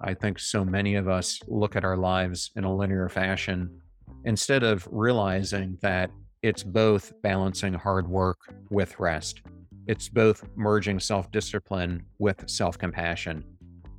[0.00, 3.80] I think so many of us look at our lives in a linear fashion
[4.24, 6.10] instead of realizing that
[6.42, 8.38] it's both balancing hard work
[8.70, 9.42] with rest.
[9.86, 13.44] It's both merging self discipline with self compassion.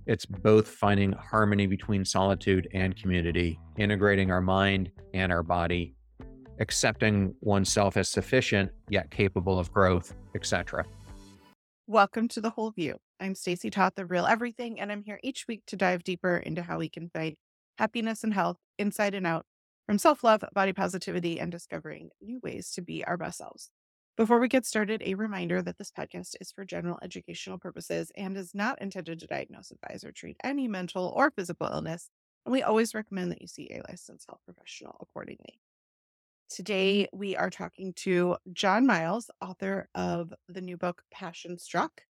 [0.05, 5.95] It's both finding harmony between solitude and community, integrating our mind and our body,
[6.59, 10.83] accepting oneself as sufficient yet capable of growth, etc.
[11.87, 12.95] Welcome to the Whole View.
[13.19, 16.61] I'm Stacy Toth, the real everything, and I'm here each week to dive deeper into
[16.61, 17.35] how we can find
[17.77, 19.45] happiness and health inside and out
[19.85, 23.69] from self love, body positivity, and discovering new ways to be our best selves.
[24.15, 28.37] Before we get started, a reminder that this podcast is for general educational purposes and
[28.37, 32.09] is not intended to diagnose, advise, or treat any mental or physical illness.
[32.45, 35.59] And we always recommend that you see a licensed health professional accordingly.
[36.53, 42.03] Today, we are talking to John Miles, author of the new book, Passion Struck.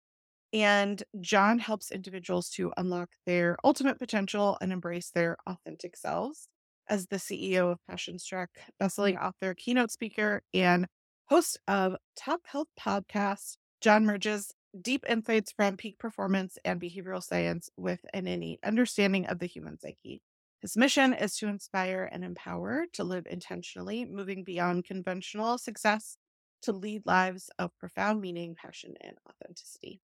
[0.54, 6.48] And John helps individuals to unlock their ultimate potential and embrace their authentic selves.
[6.88, 8.48] As the CEO of Passion Struck,
[8.80, 10.86] bestselling author, keynote speaker, and
[11.26, 17.68] host of Top Health Podcast, John merges deep insights from peak performance and behavioral science
[17.76, 20.22] with an innate understanding of the human psyche.
[20.60, 26.18] His mission is to inspire and empower to live intentionally, moving beyond conventional success
[26.62, 30.02] to lead lives of profound meaning, passion, and authenticity.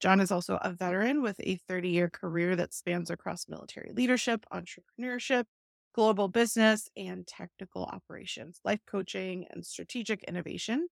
[0.00, 4.44] John is also a veteran with a 30 year career that spans across military leadership,
[4.52, 5.46] entrepreneurship,
[5.94, 10.88] global business, and technical operations, life coaching, and strategic innovation.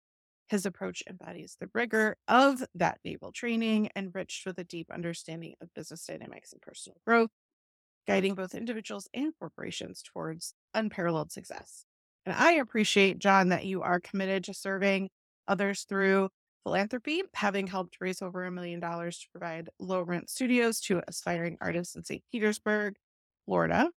[0.48, 5.74] His approach embodies the rigor of that naval training, enriched with a deep understanding of
[5.74, 7.30] business dynamics and personal growth
[8.06, 11.84] guiding both individuals and corporations towards unparalleled success.
[12.24, 15.10] And I appreciate, John, that you are committed to serving
[15.48, 16.30] others through
[16.64, 21.56] philanthropy, having helped raise over a million dollars to provide low rent studios to aspiring
[21.60, 22.22] artists in St.
[22.32, 22.96] Petersburg,
[23.44, 23.90] Florida,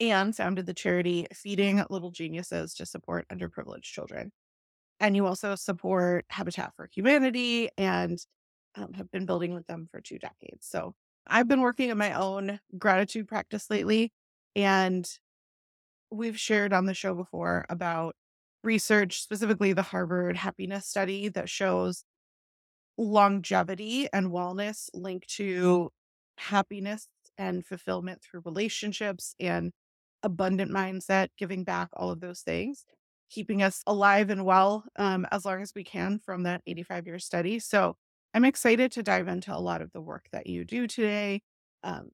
[0.00, 4.32] and founded the charity Feeding Little Geniuses to support underprivileged children.
[5.00, 8.18] And you also support Habitat for Humanity and
[8.76, 10.66] um, have been building with them for two decades.
[10.66, 10.94] So
[11.26, 14.12] I've been working on my own gratitude practice lately,
[14.54, 15.08] and
[16.10, 18.14] we've shared on the show before about
[18.62, 22.04] research, specifically the Harvard happiness study that shows
[22.98, 25.90] longevity and wellness linked to
[26.38, 27.08] happiness
[27.38, 29.72] and fulfillment through relationships and
[30.22, 32.84] abundant mindset, giving back, all of those things,
[33.30, 37.18] keeping us alive and well um, as long as we can from that 85 year
[37.18, 37.58] study.
[37.58, 37.96] So
[38.34, 41.40] I'm excited to dive into a lot of the work that you do today.
[41.84, 42.10] Um,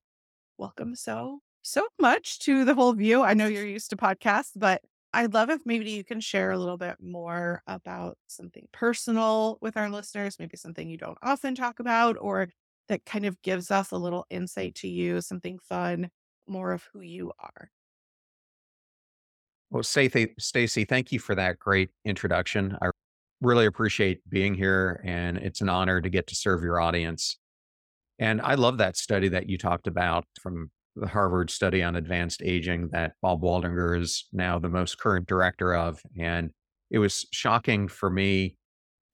[0.59, 3.23] welcome so, so much to the whole view.
[3.23, 4.83] I know you're used to podcasts, but
[5.15, 9.79] I'd love if maybe you can share a little bit more about something personal with
[9.79, 12.51] our listeners, maybe something you don't often talk about, or
[12.89, 16.11] that kind of gives us a little insight to you, something fun,
[16.47, 17.71] more of who you are.
[19.71, 22.77] Well, Stacy, thank you for that great introduction.
[22.83, 22.90] I
[23.41, 27.39] really appreciate being here, and it's an honor to get to serve your audience.
[28.19, 32.43] And I love that study that you talked about from the Harvard study on advanced
[32.45, 36.01] aging that Bob Waldinger is now the most current director of.
[36.19, 36.51] And
[36.91, 38.57] it was shocking for me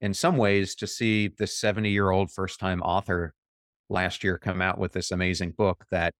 [0.00, 3.34] in some ways to see the 70 year old first time author
[3.88, 6.12] last year come out with this amazing book that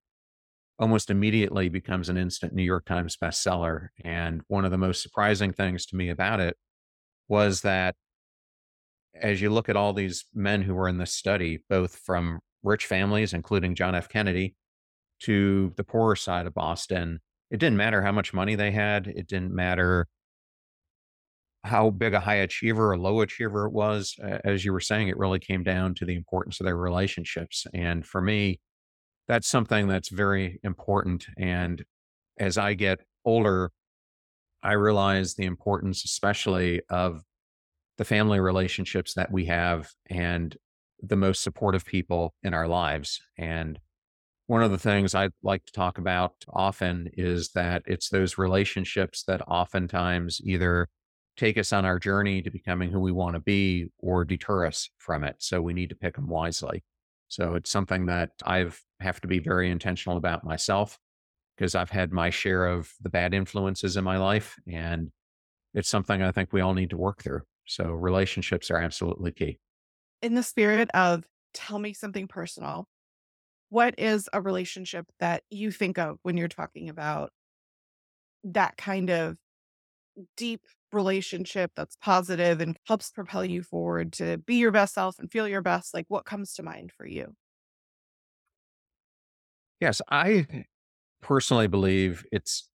[0.79, 3.89] almost immediately becomes an instant New York Times bestseller.
[4.05, 6.57] And one of the most surprising things to me about it
[7.29, 7.95] was that
[9.15, 12.87] as you look at all these men who were in this study, both from rich
[12.87, 14.09] families, including John F.
[14.09, 14.55] Kennedy,
[15.21, 17.21] to the poorer side of Boston,
[17.51, 19.07] it didn't matter how much money they had.
[19.07, 20.07] It didn't matter
[21.65, 24.15] how big a high achiever or low achiever it was.
[24.45, 27.67] As you were saying, it really came down to the importance of their relationships.
[27.73, 28.61] And for me,
[29.27, 31.27] that's something that's very important.
[31.39, 31.85] And
[32.39, 33.73] as I get older,
[34.63, 37.23] I realize the importance, especially of
[37.99, 40.57] the family relationships that we have and
[41.01, 43.21] the most supportive people in our lives.
[43.39, 43.79] And
[44.47, 49.25] one of the things I like to talk about often is that it's those relationships
[49.25, 50.89] that oftentimes either
[51.37, 54.89] take us on our journey to becoming who we want to be or deter us
[54.99, 55.37] from it.
[55.39, 56.83] So we need to pick them wisely.
[57.29, 60.99] So it's something that I've have to be very intentional about myself
[61.57, 64.57] because I've had my share of the bad influences in my life.
[64.71, 65.11] And
[65.75, 67.43] it's something I think we all need to work through.
[67.67, 69.59] So relationships are absolutely key.
[70.23, 71.25] In the spirit of
[71.55, 72.87] tell me something personal,
[73.69, 77.31] what is a relationship that you think of when you're talking about
[78.45, 79.39] that kind of
[80.37, 80.63] deep
[80.93, 85.49] relationship that's positive and helps propel you forward to be your best self and feel
[85.49, 85.93] your best?
[85.93, 87.35] Like what comes to mind for you?
[89.81, 90.47] Yes, I
[91.27, 92.69] personally believe it's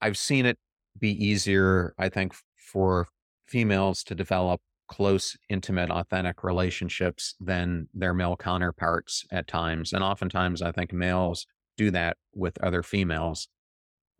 [0.00, 0.58] I've seen it
[0.98, 3.08] be easier, I think, for
[3.48, 9.92] females to develop close, intimate, authentic relationships than their male counterparts at times.
[9.92, 13.48] And oftentimes, I think males do that with other females.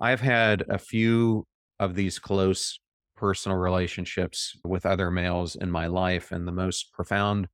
[0.00, 1.44] I've had a few
[1.78, 2.80] of these close
[3.16, 7.46] personal relationships with other males in my life, and the most profound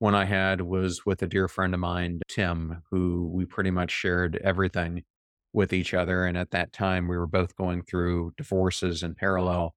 [0.00, 3.92] one I had was with a dear friend of mine, Tim, who we pretty much
[3.92, 5.04] shared everything
[5.52, 6.24] with each other.
[6.24, 9.74] And at that time, we were both going through divorces in parallel.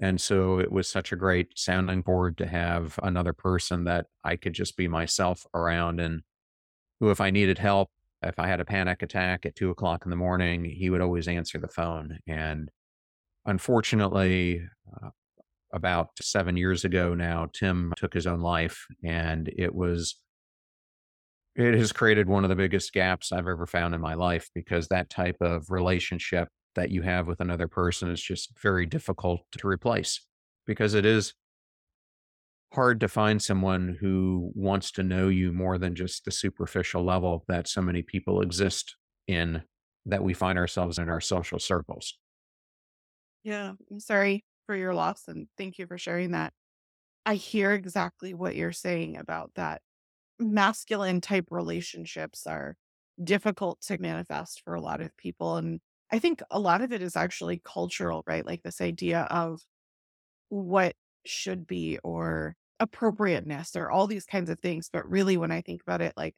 [0.00, 4.36] And so it was such a great sounding board to have another person that I
[4.36, 6.22] could just be myself around and
[7.00, 7.90] who, if I needed help,
[8.22, 11.28] if I had a panic attack at two o'clock in the morning, he would always
[11.28, 12.18] answer the phone.
[12.26, 12.70] And
[13.44, 14.62] unfortunately,
[15.02, 15.10] uh,
[15.72, 18.86] about seven years ago now, Tim took his own life.
[19.04, 20.16] And it was
[21.56, 24.88] it has created one of the biggest gaps I've ever found in my life because
[24.88, 29.66] that type of relationship that you have with another person is just very difficult to
[29.66, 30.26] replace
[30.66, 31.34] because it is
[32.72, 37.44] hard to find someone who wants to know you more than just the superficial level
[37.48, 39.62] that so many people exist in
[40.06, 42.16] that we find ourselves in our social circles.
[43.42, 46.52] Yeah, I'm sorry for your loss and thank you for sharing that.
[47.26, 49.82] I hear exactly what you're saying about that.
[50.40, 52.76] Masculine type relationships are
[53.22, 55.56] difficult to manifest for a lot of people.
[55.56, 58.44] And I think a lot of it is actually cultural, right?
[58.46, 59.60] Like this idea of
[60.48, 60.94] what
[61.26, 64.90] should be or appropriateness or all these kinds of things.
[64.92, 66.34] But really, when I think about it, like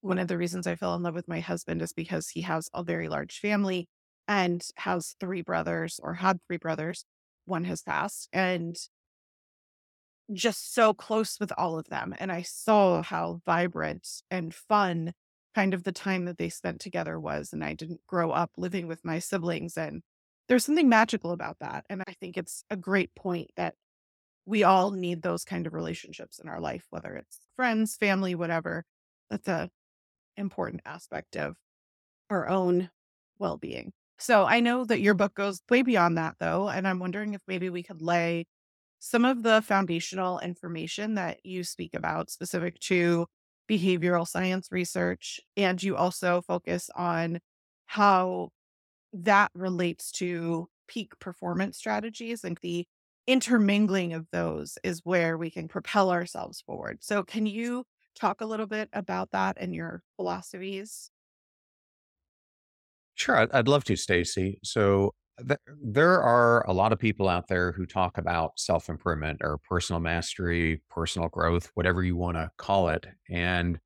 [0.00, 2.68] one of the reasons I fell in love with my husband is because he has
[2.74, 3.88] a very large family
[4.26, 7.04] and has three brothers or had three brothers.
[7.44, 8.76] One has passed and
[10.34, 12.14] just so close with all of them.
[12.18, 15.12] And I saw how vibrant and fun
[15.54, 17.52] kind of the time that they spent together was.
[17.52, 19.76] And I didn't grow up living with my siblings.
[19.76, 20.02] And
[20.48, 21.84] there's something magical about that.
[21.88, 23.74] And I think it's a great point that
[24.44, 28.84] we all need those kind of relationships in our life, whether it's friends, family, whatever.
[29.30, 29.70] That's a
[30.36, 31.56] important aspect of
[32.30, 32.90] our own
[33.38, 33.92] well being.
[34.18, 36.68] So I know that your book goes way beyond that, though.
[36.68, 38.46] And I'm wondering if maybe we could lay
[39.04, 43.26] some of the foundational information that you speak about specific to
[43.68, 45.40] behavioral science research.
[45.56, 47.40] And you also focus on
[47.86, 48.50] how
[49.12, 52.86] that relates to peak performance strategies and the
[53.26, 57.02] intermingling of those is where we can propel ourselves forward.
[57.02, 57.84] So, can you
[58.14, 61.10] talk a little bit about that and your philosophies?
[63.16, 64.60] Sure, I'd, love to, Stacy.
[64.62, 69.40] So th- there are a lot of people out there who talk about self improvement
[69.42, 73.06] or personal mastery, personal growth, whatever you want to call it.
[73.30, 73.78] And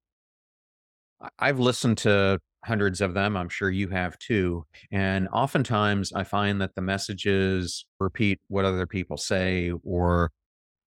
[1.39, 3.37] I've listened to hundreds of them.
[3.37, 4.67] I'm sure you have too.
[4.91, 10.33] And oftentimes I find that the messages repeat what other people say or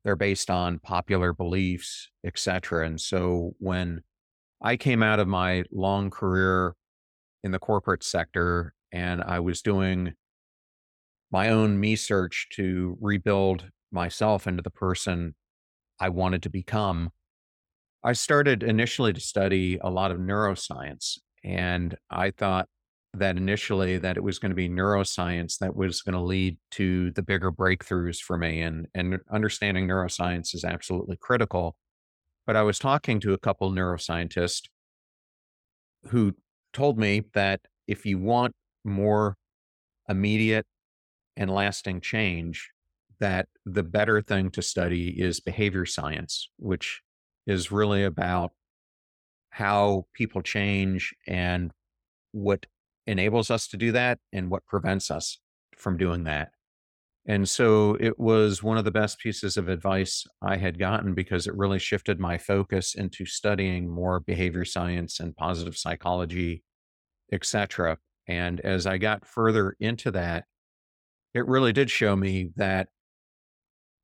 [0.03, 2.85] they're based on popular beliefs, etc.
[2.85, 4.01] And so when
[4.61, 6.75] I came out of my long career
[7.44, 10.13] in the corporate sector and I was doing
[11.31, 15.35] my own me search to rebuild myself into the person
[15.99, 17.11] I wanted to become,
[18.03, 21.17] I started initially to study a lot of neuroscience.
[21.43, 22.68] And I thought
[23.13, 27.11] that initially that it was going to be neuroscience that was going to lead to
[27.11, 28.61] the bigger breakthroughs for me.
[28.61, 31.75] And, and understanding neuroscience is absolutely critical.
[32.45, 34.63] But I was talking to a couple neuroscientists
[36.06, 36.33] who
[36.71, 38.54] told me that if you want
[38.85, 39.35] more
[40.07, 40.65] immediate
[41.39, 42.69] and lasting change,
[43.19, 47.01] that the better thing to study is behavior science, which
[47.47, 48.51] is really about
[49.49, 51.71] how people change and
[52.31, 52.65] what
[53.07, 55.39] enables us to do that and what prevents us
[55.75, 56.49] from doing that.
[57.25, 61.47] And so it was one of the best pieces of advice I had gotten because
[61.47, 66.63] it really shifted my focus into studying more behavior science and positive psychology,
[67.31, 67.97] etc.
[68.27, 70.45] And as I got further into that,
[71.33, 72.88] it really did show me that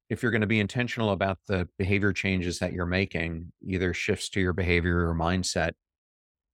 [0.09, 4.29] if you're going to be intentional about the behavior changes that you're making, either shifts
[4.29, 5.71] to your behavior or mindset,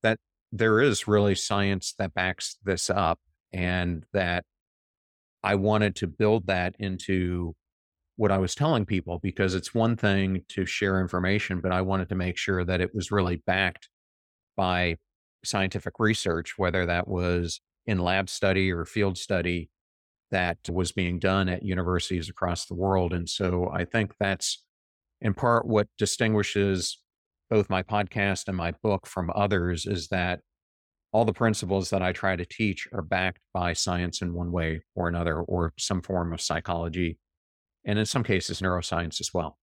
[0.04, 0.18] that
[0.51, 3.20] there is really science that backs this up
[3.51, 4.46] and that
[5.44, 7.54] I wanted to build that into
[8.16, 12.08] what I was telling people because it's one thing to share information, but I wanted
[12.10, 13.90] to make sure that it was really backed
[14.56, 14.98] by
[15.44, 19.70] scientific research, whether that was in lab study or field study
[20.31, 23.13] that was being done at universities across the world.
[23.13, 24.63] And so I think that's
[25.19, 27.00] in part what distinguishes
[27.50, 30.39] both my podcast and my book from others is that
[31.13, 34.81] all the principles that I try to teach are backed by science in one way
[34.95, 37.19] or another, or some form of psychology,
[37.83, 39.57] and in some cases, neuroscience as well.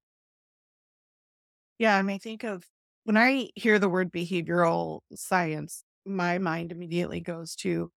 [1.78, 2.66] Yeah, I mean, think of
[3.04, 7.90] when I hear the word behavioral science, my mind immediately goes to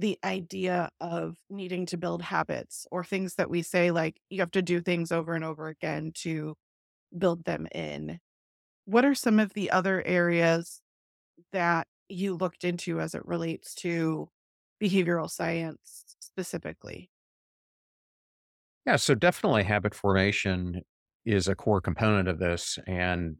[0.00, 4.52] the idea of needing to build habits or things that we say, like you have
[4.52, 6.56] to do things over and over again to
[7.16, 8.20] build them in.
[8.86, 10.82] What are some of the other areas
[11.52, 14.30] that you looked into as it relates to
[14.82, 17.10] behavioral science specifically?
[18.86, 20.82] Yeah, so definitely habit formation
[21.24, 22.78] is a core component of this.
[22.86, 23.38] And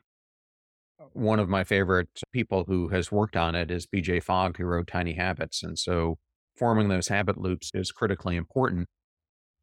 [1.12, 4.86] one of my favorite people who has worked on it is BJ Fogg, who wrote
[4.86, 5.62] Tiny Habits.
[5.62, 6.18] And so
[6.56, 8.88] forming those habit loops is critically important.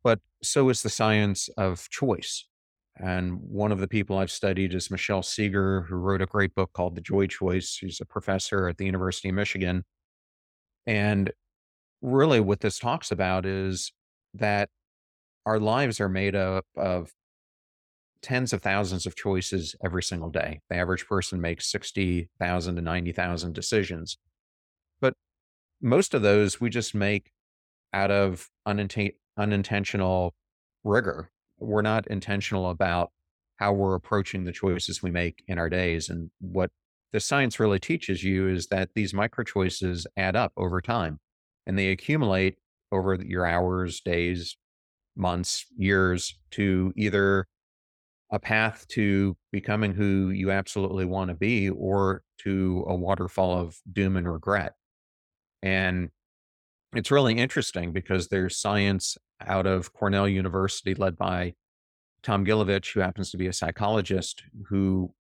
[0.04, 2.46] But so is the science of choice.
[2.96, 6.72] And one of the people I've studied is Michelle Segar, who wrote a great book
[6.74, 7.70] called The Joy Choice.
[7.70, 9.84] She's a professor at the University of Michigan.
[10.88, 11.32] And
[12.02, 13.92] really, what this talks about is
[14.34, 14.70] that
[15.46, 17.12] our lives are made up of
[18.22, 20.60] tens of thousands of choices every single day.
[20.70, 24.18] The average person makes 60,000 to 90,000 decisions.
[25.82, 27.32] Most of those we just make
[27.94, 30.34] out of uninten- unintentional
[30.84, 31.32] rigor.
[31.60, 33.12] We're not intentional about
[33.58, 36.10] how we're approaching the choices we make in our days.
[36.10, 36.72] And what
[37.12, 41.20] the science really teaches you is that these micro choices add up over time
[41.66, 42.58] and they accumulate
[42.92, 44.58] over your hours, days,
[45.16, 47.48] months, years to either
[48.32, 53.78] a path to becoming who you absolutely want to be or to a waterfall of
[53.92, 54.74] doom and regret.
[55.62, 56.10] And
[56.94, 61.54] it's really interesting because there's science out of Cornell University led by
[62.24, 65.14] Tom Gilovich, who happens to be a psychologist, who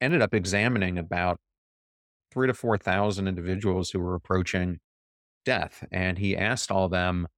[0.00, 1.38] ended up examining about
[2.32, 4.78] three to 4,000 individuals who were approaching
[5.44, 5.84] death.
[5.92, 7.28] And he asked all of them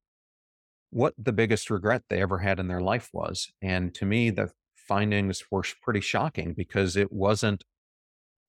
[0.90, 3.48] what the biggest regret they ever had in their life was.
[3.60, 7.64] And to me, the findings were pretty shocking because it wasn't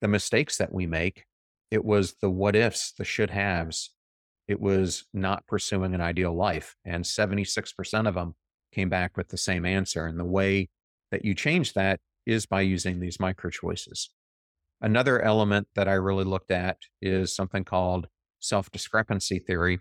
[0.01, 1.25] the mistakes that we make.
[1.71, 3.91] It was the what ifs, the should haves.
[4.47, 6.75] It was not pursuing an ideal life.
[6.85, 8.35] And 76% of them
[8.71, 10.05] came back with the same answer.
[10.05, 10.69] And the way
[11.11, 14.09] that you change that is by using these micro choices.
[14.81, 18.07] Another element that I really looked at is something called
[18.39, 19.79] self discrepancy theory,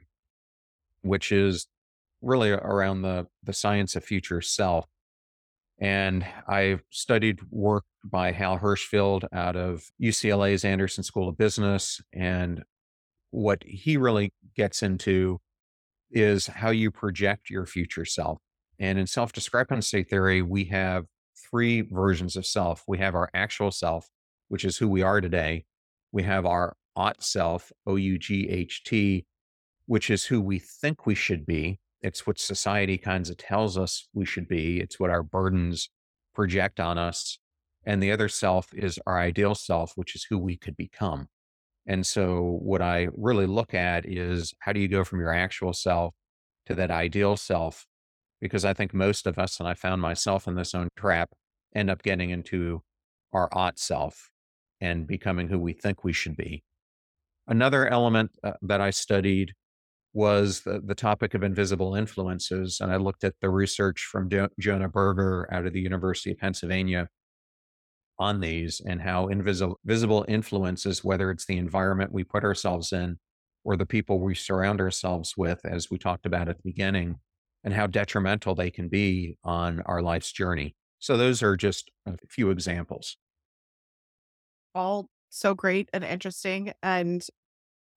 [1.03, 1.67] which is
[2.23, 4.87] really around the, the science of future self.
[5.79, 12.01] And I studied work by Hal Hershfield out of UCLA's Anderson School of Business.
[12.13, 12.63] And
[13.31, 15.41] what he really gets into
[16.11, 18.39] is how you project your future self.
[18.79, 21.07] And in self discrepancy theory, we have
[21.51, 22.85] three versions of self.
[22.87, 24.09] We have our actual self,
[24.49, 25.65] which is who we are today.
[26.13, 29.27] We have our ought self, O U G H T,
[29.87, 31.81] which is who we think we should be.
[32.05, 34.79] It's what society kinds of tells us we should be.
[34.79, 35.89] It's what our burdens
[36.35, 37.39] project on us.
[37.87, 41.29] And the other self is our ideal self, which is who we could become.
[41.87, 45.73] And so, what I really look at is how do you go from your actual
[45.73, 46.15] self
[46.67, 47.87] to that ideal self?
[48.39, 51.31] Because I think most of us, and I found myself in this own trap,
[51.75, 52.83] end up getting into
[53.33, 54.29] our ought self
[54.79, 56.65] and becoming who we think we should be.
[57.47, 59.55] Another element uh, that I studied
[60.15, 62.81] was the, the topic of invisible influences.
[62.81, 66.39] And I looked at the research from jo- Jonah Berger out of the University of
[66.39, 67.09] Pennsylvania
[68.19, 73.19] on these and how invisible visible influences, whether it's the environment we put ourselves in
[73.65, 77.17] or the people we surround ourselves with, as we talked about at the beginning,
[77.65, 80.77] and how detrimental they can be on our life's journey.
[81.01, 83.17] So those are just a few examples.
[84.75, 86.73] All so great and interesting.
[86.83, 87.27] And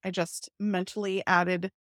[0.03, 1.71] I just mentally added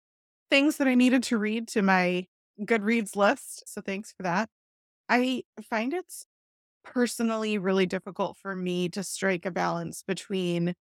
[0.50, 2.26] things that I needed to read to my
[2.60, 3.64] Goodreads list.
[3.68, 4.48] So thanks for that.
[5.08, 6.26] I find it's
[6.84, 10.74] personally really difficult for me to strike a balance between,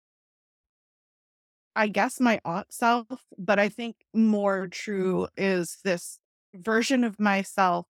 [1.76, 3.08] I guess, my ought self,
[3.38, 6.20] but I think more true is this
[6.54, 7.88] version of myself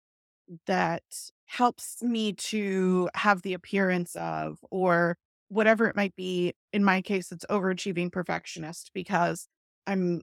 [0.66, 1.04] that
[1.46, 5.18] helps me to have the appearance of, or
[5.50, 6.54] whatever it might be.
[6.74, 9.48] In my case, it's overachieving perfectionist because
[9.88, 10.22] I'm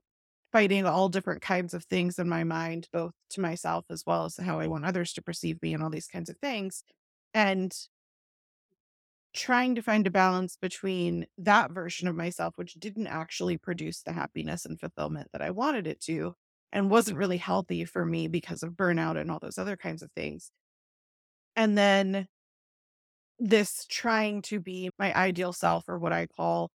[0.53, 4.37] fighting all different kinds of things in my mind, both to myself as well as
[4.37, 6.85] how I want others to perceive me and all these kinds of things.
[7.35, 7.75] And
[9.35, 14.13] trying to find a balance between that version of myself, which didn't actually produce the
[14.13, 16.35] happiness and fulfillment that I wanted it to,
[16.71, 20.11] and wasn't really healthy for me because of burnout and all those other kinds of
[20.13, 20.51] things.
[21.57, 22.27] And then
[23.39, 26.71] this trying to be my ideal self or what I call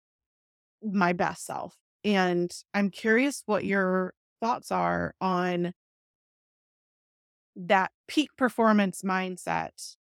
[0.84, 1.76] my best self
[2.08, 5.74] And I'm curious what your thoughts are on
[7.56, 9.96] that peak performance mindset,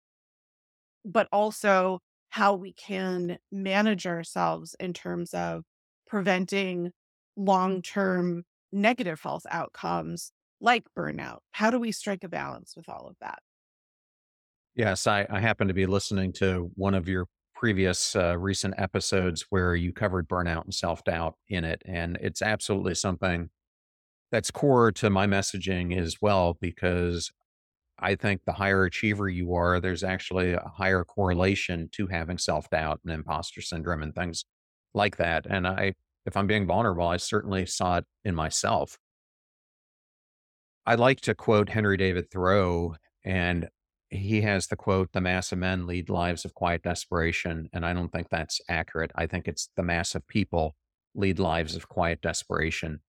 [1.03, 5.63] but also how we can manage ourselves in terms of
[6.07, 6.91] preventing
[7.35, 11.39] long term negative health outcomes like burnout.
[11.51, 13.39] How do we strike a balance with all of that?
[14.75, 19.45] Yes, I, I happen to be listening to one of your previous uh, recent episodes
[19.50, 21.81] where you covered burnout and self doubt in it.
[21.85, 23.50] And it's absolutely something
[24.31, 27.31] that's core to my messaging as well, because
[27.97, 32.69] I think the higher achiever you are, there's actually a higher correlation to having self
[32.69, 34.45] doubt and imposter syndrome and things
[34.93, 35.45] like that.
[35.50, 35.93] And I,
[36.25, 38.97] if I'm being vulnerable, I certainly saw it in myself.
[40.85, 43.69] I like to quote Henry David Thoreau, and
[44.15, 47.69] he has the quote, the mass of men lead lives of quiet desperation.
[47.74, 49.12] And I don't think that's accurate.
[49.15, 50.75] I think it's the mass of people
[51.13, 53.00] lead lives of quiet desperation.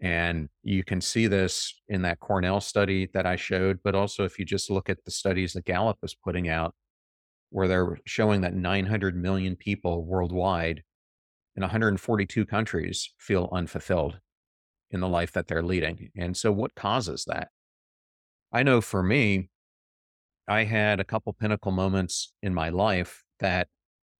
[0.00, 4.38] And you can see this in that Cornell study that I showed, but also if
[4.38, 6.74] you just look at the studies that Gallup is putting out,
[7.50, 10.82] where they're showing that 900 million people worldwide
[11.56, 14.20] in 142 countries feel unfulfilled
[14.90, 16.10] in the life that they're leading.
[16.16, 17.48] And so, what causes that?
[18.52, 19.50] I know for me,
[20.48, 23.68] I had a couple pinnacle moments in my life that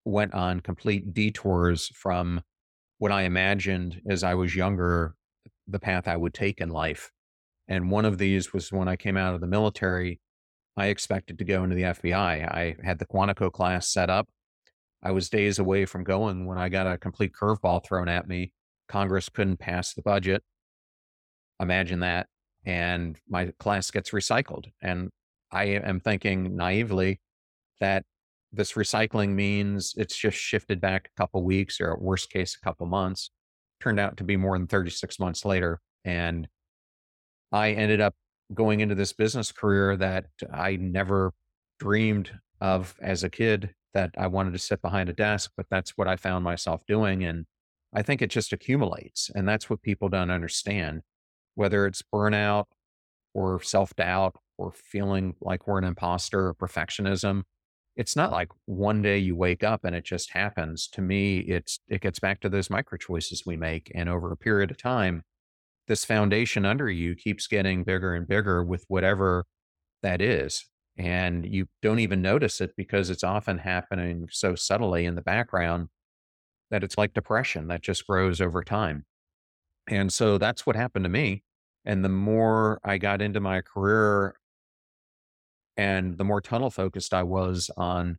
[0.05, 2.43] went on complete detours from
[2.99, 5.15] what I imagined as I was younger,
[5.67, 7.11] the path I would take in life.
[7.67, 10.21] And one of these was when I came out of the military,
[10.77, 12.15] I expected to go into the FBI.
[12.15, 14.29] I had the Quantico class set up.
[15.03, 18.53] I was days away from going when I got a complete curveball thrown at me.
[18.89, 20.43] Congress couldn't pass the budget.
[21.61, 22.27] Imagine that.
[22.65, 24.67] And my class gets recycled.
[24.83, 25.11] And
[25.51, 27.21] I am thinking naively
[27.81, 28.05] that
[28.53, 32.65] this recycling means it's just shifted back a couple weeks or at worst case a
[32.65, 33.31] couple months.
[33.81, 35.81] Turned out to be more than 36 months later.
[36.05, 36.49] And
[37.53, 38.15] I ended up
[38.55, 41.33] going into this business career that I never
[41.79, 45.93] dreamed of as a kid that I wanted to sit behind a desk, but that's
[45.97, 47.25] what I found myself doing.
[47.25, 47.47] And
[47.95, 49.31] I think it just accumulates.
[49.35, 51.03] And that's what people don't understand,
[51.55, 52.67] whether it's burnout
[53.35, 57.45] or self doubt or feeling like we're an imposter or perfectionism.
[57.97, 60.89] It's not like one day you wake up and it just happens.
[60.89, 63.91] To me, it's it gets back to those micro choices we make.
[63.95, 65.23] And over a period of time,
[65.89, 69.47] this foundation under you keeps getting bigger and bigger with whatever
[70.03, 70.67] that is.
[70.97, 75.89] And you don't even notice it because it's often happening so subtly in the background
[76.71, 79.07] that it's like depression that just grows over time.
[79.89, 81.43] And so that's what happened to me.
[81.85, 84.35] And the more I got into my career
[85.79, 88.19] and the more tunnel focused I was on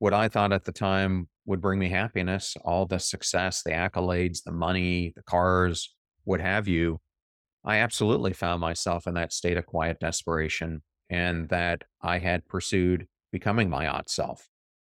[0.00, 4.42] what I thought at the time would bring me happiness, all the success, the accolades,
[4.42, 7.00] the money, the cars, what have you,
[7.64, 13.06] I absolutely found myself in that state of quiet desperation and that I had pursued
[13.30, 14.48] becoming my ought self.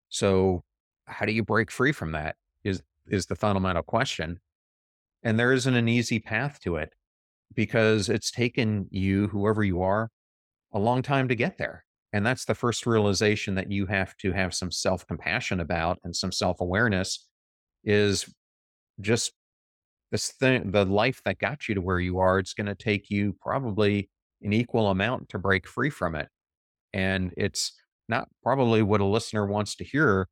[0.10, 0.64] So,
[1.06, 2.36] how do you break free from that?
[2.64, 4.40] Is is the fundamental question.
[5.24, 6.94] And there isn't an easy path to it
[7.56, 10.12] because it's taken you, whoever you are,
[10.74, 11.84] a long time to get there.
[12.12, 16.16] And that's the first realization that you have to have some self compassion about and
[16.16, 17.28] some self awareness
[17.84, 18.34] is
[19.00, 19.32] just
[20.12, 22.40] this thing, the life that got you to where you are.
[22.40, 24.10] It's going to take you probably
[24.42, 26.30] an equal amount to break free from it.
[26.94, 27.74] And it's
[28.08, 30.28] not probably what a listener wants to hear,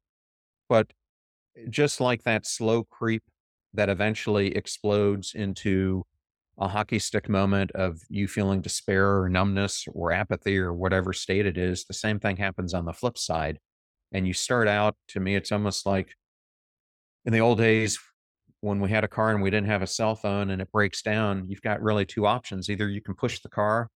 [0.68, 0.92] but
[1.70, 3.24] just like that slow creep
[3.74, 6.04] that eventually explodes into
[6.60, 11.46] a hockey stick moment of you feeling despair or numbness or apathy or whatever state
[11.46, 13.60] it is, the same thing happens on the flip side.
[14.12, 16.16] And you start out, to me, it's almost like
[17.26, 18.00] in the old days
[18.62, 21.02] when we had a car and we didn't have a cell phone and it breaks
[21.02, 22.70] down, you've got really two options.
[22.70, 23.90] Either you can push the car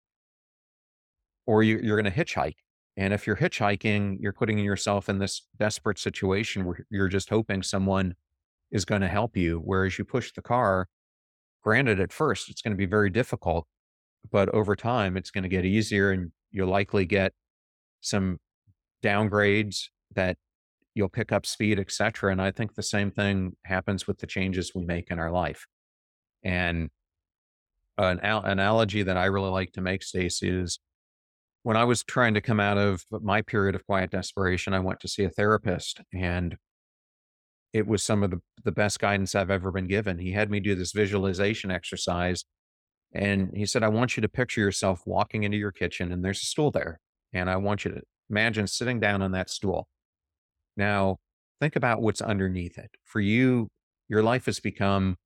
[1.48, 2.58] or you, you're going to hitchhike.
[2.98, 7.64] And if you're hitchhiking, you're putting yourself in this desperate situation where you're just hoping
[7.64, 8.16] someone
[8.70, 9.60] is going to help you.
[9.64, 10.88] Whereas you push the car,
[11.64, 13.68] Granted, at first, it's going to be very difficult,
[14.32, 17.34] but over time, it's going to get easier and you'll likely get
[18.02, 18.38] some
[19.04, 20.38] downgrades that
[20.94, 22.32] you'll pick up speed, et cetera.
[22.32, 25.66] And I think the same thing happens with the changes we make in our life.
[26.44, 26.90] And
[27.98, 30.80] an al- analogy that I really like to make, Stacy, is
[31.64, 35.00] when I was trying to come out of my period of quiet desperation, I went
[35.02, 36.58] to see a therapist and
[37.74, 40.20] it was some of the, the best guidance I've ever been given.
[40.20, 42.44] He had me do this visualization exercise.
[43.14, 46.42] And he said, I want you to picture yourself walking into your kitchen and there's
[46.42, 47.00] a stool there.
[47.34, 49.88] And I want you to imagine sitting down on that stool.
[50.78, 51.18] Now,
[51.60, 52.92] think about what's underneath it.
[53.04, 53.70] For you,
[54.08, 55.18] your life has become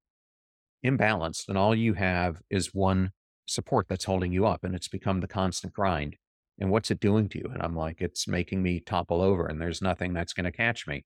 [0.86, 3.12] imbalanced and all you have is one
[3.48, 6.16] support that's holding you up and it's become the constant grind.
[6.60, 7.50] And what's it doing to you?
[7.52, 10.88] And I'm like, it's making me topple over and there's nothing that's going to catch
[10.88, 11.06] me.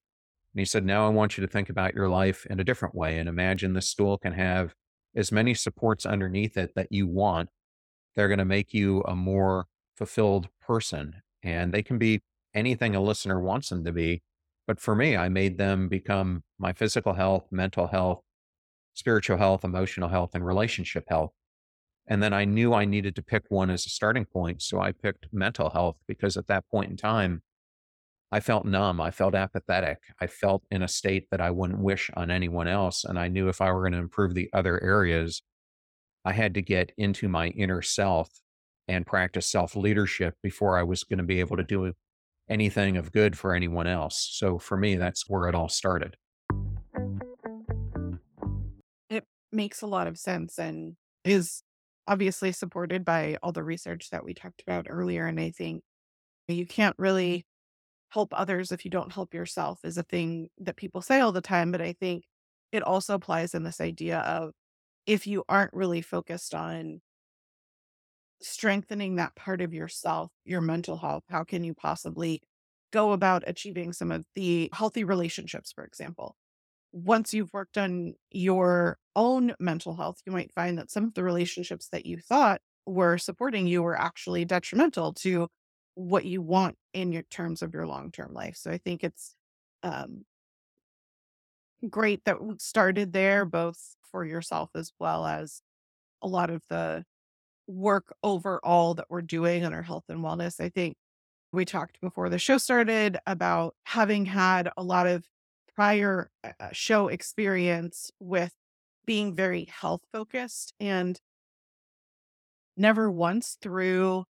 [0.54, 2.96] And he said, now I want you to think about your life in a different
[2.96, 4.74] way and imagine the stool can have
[5.16, 7.50] as many supports underneath it that you want.
[8.16, 12.22] They're going to make you a more fulfilled person and they can be
[12.54, 14.24] anything a listener wants them to be.
[14.68, 18.22] But for me, I made them become my physical health, mental health,
[18.94, 21.32] spiritual health, emotional health, and relationship health.
[22.08, 24.62] And then I knew I needed to pick one as a starting point.
[24.62, 27.44] So I picked mental health because at that point in time,
[28.32, 29.02] I felt numb.
[29.02, 29.98] I felt apathetic.
[30.22, 33.04] I felt in a state that I wouldn't wish on anyone else.
[33.04, 35.42] And I knew if I were going to improve the other areas,
[36.24, 38.30] I had to get into my inner self
[38.88, 41.94] and practice self leadership before I was going to be able to do
[42.50, 44.30] anything of good for anyone else.
[44.32, 46.16] So for me, that's where it all started.
[49.10, 51.64] It makes a lot of sense and is
[52.08, 55.28] obviously supported by all the research that we talked about earlier.
[55.28, 55.84] And I think
[56.48, 57.46] you can't really
[58.10, 61.42] help others if you don't help yourself is a thing that people say all the
[61.42, 61.72] time.
[61.72, 62.26] But I think
[62.72, 64.54] it also applies in this idea of
[65.06, 67.02] if you aren't really focused on
[68.42, 72.42] strengthening that part of yourself, your mental health, how can you possibly
[72.92, 76.36] go about achieving some of the healthy relationships, for example?
[76.92, 81.24] Once you've worked on your own mental health, you might find that some of the
[81.24, 85.48] relationships that you thought were supporting you were actually detrimental to
[85.96, 88.56] what you want in your terms of your long-term life.
[88.56, 89.36] So I think it's
[89.84, 90.26] um,
[91.90, 95.62] great that we started there, both for yourself as well as
[96.22, 97.04] a lot of the
[97.68, 100.60] work overall that we're doing on our health and wellness.
[100.60, 100.96] I think
[101.52, 105.26] we talked before the show started about having had a lot of
[105.76, 108.54] prior uh, uh, show experience with
[109.06, 111.20] being very health focused and
[112.76, 114.26] never once through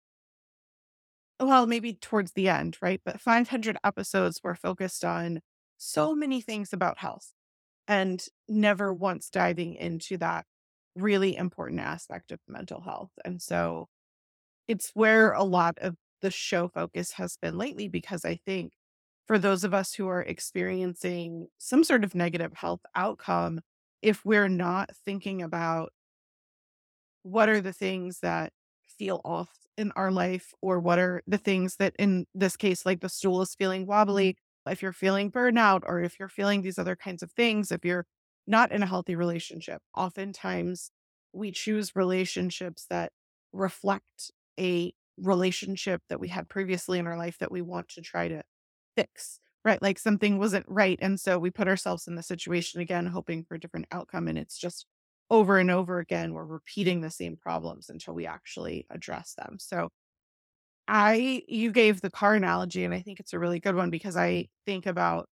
[1.40, 3.00] well, maybe towards the end, right?
[3.04, 5.40] But 500 episodes were focused on
[5.76, 7.32] so many things about health
[7.88, 10.46] and never once diving into that
[10.96, 13.10] really important aspect of mental health.
[13.24, 13.88] And so
[14.68, 18.72] it's where a lot of the show focus has been lately, because I think
[19.26, 23.60] for those of us who are experiencing some sort of negative health outcome,
[24.02, 25.92] if we're not thinking about
[27.22, 28.52] what are the things that
[28.86, 33.00] feel off in our life or what are the things that in this case like
[33.00, 34.72] the stool is feeling wobbly mm-hmm.
[34.72, 38.06] if you're feeling burnout or if you're feeling these other kinds of things if you're
[38.46, 40.90] not in a healthy relationship oftentimes
[41.32, 43.12] we choose relationships that
[43.52, 48.28] reflect a relationship that we had previously in our life that we want to try
[48.28, 48.42] to
[48.96, 49.80] fix right?
[49.80, 53.54] Like something wasn't right and so we put ourselves in the situation again hoping for
[53.54, 54.87] a different outcome and it's just
[55.30, 59.58] over and over again, we're repeating the same problems until we actually address them.
[59.58, 59.90] So
[60.88, 64.16] I you gave the car analogy and I think it's a really good one because
[64.16, 65.28] I think about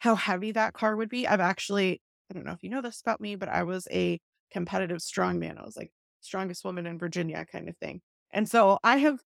[0.00, 1.26] how heavy that car would be.
[1.28, 4.20] I've actually I don't know if you know this about me, but I was a
[4.52, 5.58] competitive strongman.
[5.60, 8.02] I was like strongest woman in Virginia kind of thing.
[8.32, 9.20] And so I have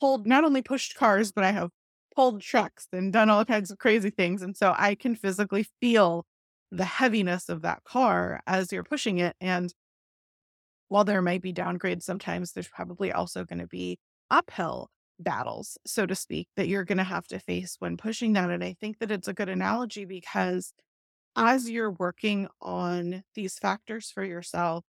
[0.00, 1.70] pulled not only pushed cars, but I have
[2.14, 4.42] pulled trucks and done all kinds of crazy things.
[4.42, 6.26] And so I can physically feel
[6.76, 9.36] the heaviness of that car as you're pushing it.
[9.40, 9.72] And
[10.88, 13.98] while there might be downgrades, sometimes there's probably also going to be
[14.30, 18.50] uphill battles, so to speak, that you're going to have to face when pushing that.
[18.50, 20.72] And I think that it's a good analogy because
[21.36, 24.84] as you're working on these factors for yourself,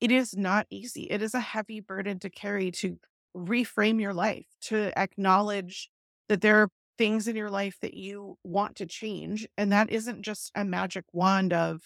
[0.00, 1.04] it is not easy.
[1.04, 2.98] It is a heavy burden to carry to
[3.36, 5.88] reframe your life, to acknowledge
[6.28, 9.46] that there are things in your life that you want to change.
[9.56, 11.82] And that isn't just a magic wand of,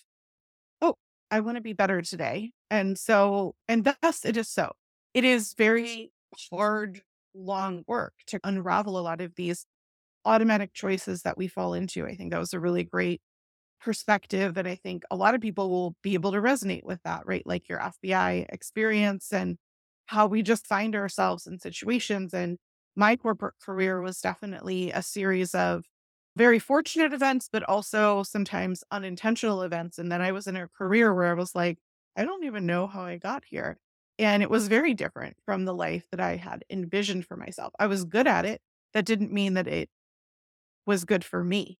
[0.80, 0.94] oh,
[1.30, 2.52] I want to be better today.
[2.70, 4.72] And so, and thus it is so.
[5.14, 6.12] It is very
[6.50, 7.02] hard,
[7.34, 9.66] long work to unravel a lot of these
[10.24, 12.06] automatic choices that we fall into.
[12.06, 13.20] I think that was a really great
[13.80, 14.56] perspective.
[14.56, 17.46] And I think a lot of people will be able to resonate with that, right?
[17.46, 19.56] Like your FBI experience and
[20.06, 22.58] how we just find ourselves in situations and
[22.96, 25.84] my corporate career was definitely a series of
[26.36, 29.98] very fortunate events, but also sometimes unintentional events.
[29.98, 31.78] And then I was in a career where I was like,
[32.16, 33.78] I don't even know how I got here.
[34.18, 37.72] And it was very different from the life that I had envisioned for myself.
[37.78, 38.60] I was good at it.
[38.94, 39.90] That didn't mean that it
[40.86, 41.78] was good for me.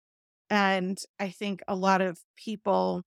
[0.50, 3.02] And I think a lot of people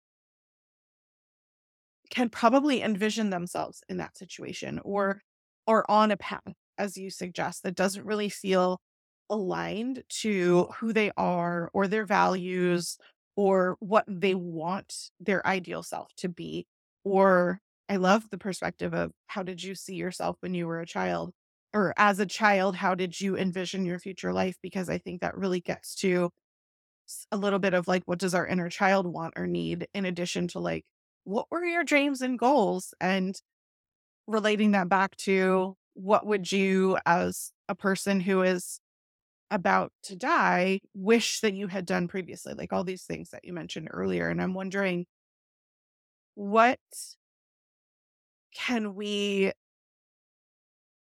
[2.09, 5.21] can probably envision themselves in that situation or
[5.67, 6.41] or on a path
[6.79, 8.81] as you suggest, that doesn't really feel
[9.29, 12.97] aligned to who they are or their values
[13.35, 16.65] or what they want their ideal self to be
[17.03, 20.85] Or I love the perspective of how did you see yourself when you were a
[20.85, 21.31] child?
[21.73, 24.57] Or as a child, how did you envision your future life?
[24.61, 26.31] Because I think that really gets to
[27.31, 30.47] a little bit of like, what does our inner child want or need, in addition
[30.49, 30.85] to like,
[31.23, 32.93] what were your dreams and goals?
[33.01, 33.39] And
[34.27, 38.79] relating that back to what would you, as a person who is
[39.51, 42.53] about to die, wish that you had done previously?
[42.53, 44.29] Like all these things that you mentioned earlier.
[44.29, 45.05] And I'm wondering,
[46.35, 46.79] what
[48.55, 49.51] can we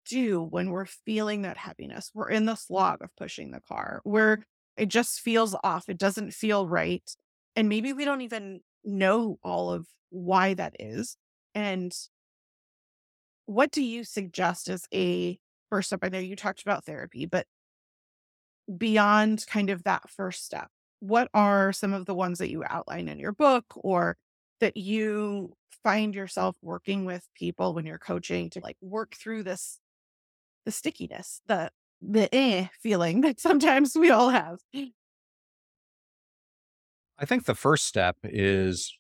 [0.05, 2.11] do when we're feeling that heaviness?
[2.12, 4.45] We're in the slog of pushing the car where
[4.77, 5.88] it just feels off.
[5.88, 7.09] It doesn't feel right.
[7.55, 11.16] And maybe we don't even know all of why that is.
[11.55, 11.95] And
[13.46, 15.38] what do you suggest as a
[15.70, 16.00] first step?
[16.02, 17.46] I know you talked about therapy, but
[18.76, 20.68] beyond kind of that first step,
[21.00, 24.16] what are some of the ones that you outline in your book or
[24.61, 29.81] that you find yourself working with people when you're coaching to like work through this
[30.64, 34.61] the stickiness, the the eh feeling that sometimes we all have.
[37.18, 38.96] I think the first step is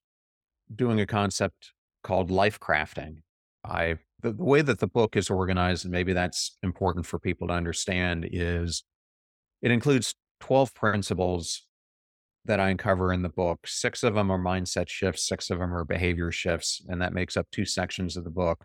[0.74, 3.18] doing a concept called life crafting.
[3.64, 7.48] I the, the way that the book is organized, and maybe that's important for people
[7.48, 8.84] to understand, is
[9.60, 11.62] it includes 12 principles
[12.44, 13.60] that I uncover in the book.
[13.66, 17.36] Six of them are mindset shifts, six of them are behavior shifts, and that makes
[17.36, 18.64] up two sections of the book.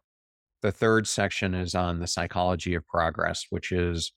[0.62, 4.12] The third section is on the psychology of progress, which is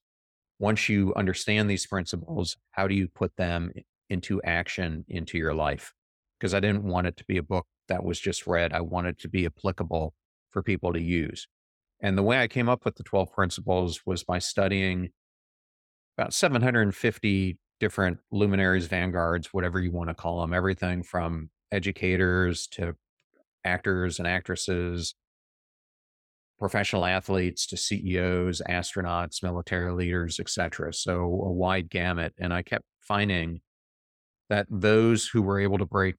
[0.59, 3.73] once you understand these principles, how do you put them
[4.09, 5.93] into action into your life?
[6.39, 8.73] Because I didn't want it to be a book that was just read.
[8.73, 10.15] I wanted it to be applicable
[10.51, 11.47] for people to use.
[12.03, 15.11] And the way I came up with the 12 principles was by studying
[16.17, 22.95] about 750 different luminaries, vanguards, whatever you want to call them, everything from educators to
[23.65, 25.15] actors and actresses,
[26.59, 30.93] professional athletes to CEOs, astronauts, military leaders, etc.
[30.93, 32.35] So a wide gamut.
[32.39, 33.61] And I kept finding
[34.51, 36.17] that those who were able to break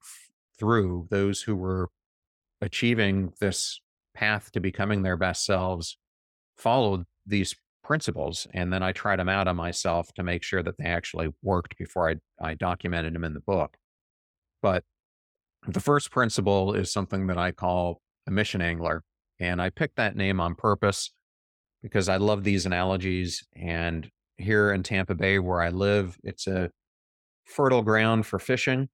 [0.58, 1.88] through, those who were
[2.60, 3.80] achieving this
[4.14, 5.98] path to becoming their best selves,
[6.56, 8.46] followed these principles.
[8.52, 11.76] And then I tried them out on myself to make sure that they actually worked
[11.76, 13.76] before I, I documented them in the book.
[14.62, 14.84] But
[15.66, 19.02] the first principle is something that I call a mission angler.
[19.40, 21.12] And I picked that name on purpose
[21.82, 23.44] because I love these analogies.
[23.56, 26.70] And here in Tampa Bay, where I live, it's a
[27.44, 28.88] fertile ground for fishing.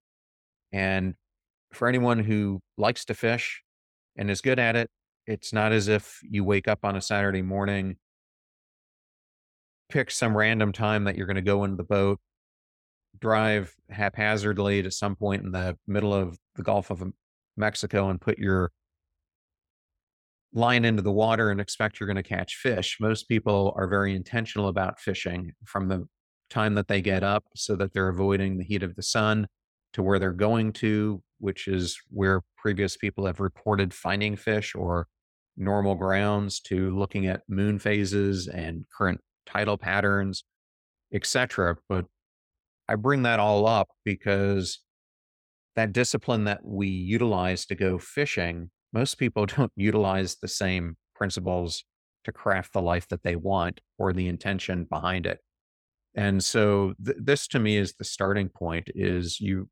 [0.73, 1.15] And
[1.73, 3.63] for anyone who likes to fish
[4.17, 4.91] and is good at it,
[5.29, 7.97] it's not as if you wake up on a Saturday morning,
[9.91, 12.19] pick some random time that you're going to go into the boat,
[13.21, 17.05] drive haphazardly to some point in the middle of the Gulf of
[17.59, 18.73] Mexico and put your
[20.55, 22.97] line into the water and expect you're going to catch fish.
[22.99, 26.09] Most people are very intentional about fishing from the
[26.49, 29.47] time that they get up so that they're avoiding the heat of the sun
[29.93, 35.07] to where they're going to, which is where previous people have reported finding fish or
[35.59, 40.45] normal grounds to looking at moon phases and current tidal patterns,
[41.13, 41.77] etc.
[41.89, 42.07] But
[42.89, 44.81] I bring that all up because
[45.77, 51.85] that discipline that we utilize to go fishing, most people don't utilize the same principles
[52.25, 55.39] to craft the life that they want or the intention behind it.
[56.15, 59.69] And so th- this to me is the starting point is you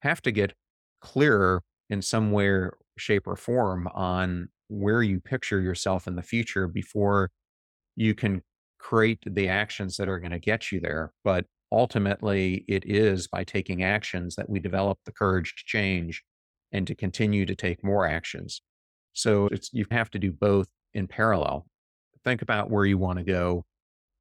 [0.00, 0.54] have to get
[1.00, 6.66] clearer in some way shape or form on where you picture yourself in the future
[6.68, 7.30] before
[7.96, 8.42] you can
[8.78, 11.12] create the actions that are going to get you there.
[11.22, 16.22] But ultimately, it is by taking actions that we develop the courage to change
[16.72, 18.62] and to continue to take more actions.
[19.12, 21.66] So you have to do both in parallel.
[22.24, 23.64] Think about where you want to go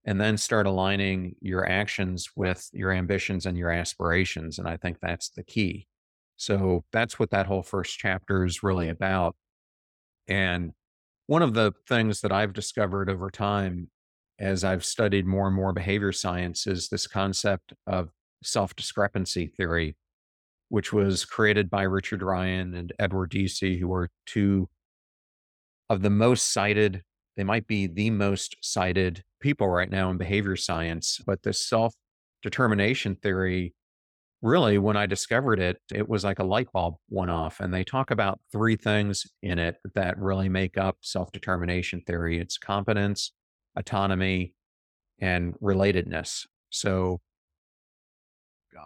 [0.06, 4.60] and then start aligning your actions with your ambitions and your aspirations.
[4.60, 5.88] And I think that's the key.
[6.36, 9.36] So that's what that whole first chapter is really about.
[10.28, 10.72] And
[11.28, 13.90] one of the things that I've discovered over time
[14.40, 18.10] as I've studied more and more behavior science is this concept of
[18.44, 19.96] self discrepancy theory,
[20.70, 24.68] which was created by Richard Ryan and Edward Deci, who are two
[25.90, 27.04] of the most cited,
[27.38, 31.22] they might be the most cited people right now in behavior science.
[31.26, 31.94] But this self
[32.42, 33.74] determination theory
[34.44, 37.62] really, when I discovered it, it was like a light bulb went off.
[37.62, 42.40] And they talk about three things in it that really make up self determination theory
[42.40, 43.32] it's competence,
[43.78, 44.54] autonomy,
[45.20, 46.46] and relatedness.
[46.70, 47.22] So,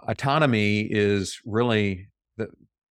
[0.08, 2.50] autonomy is really the,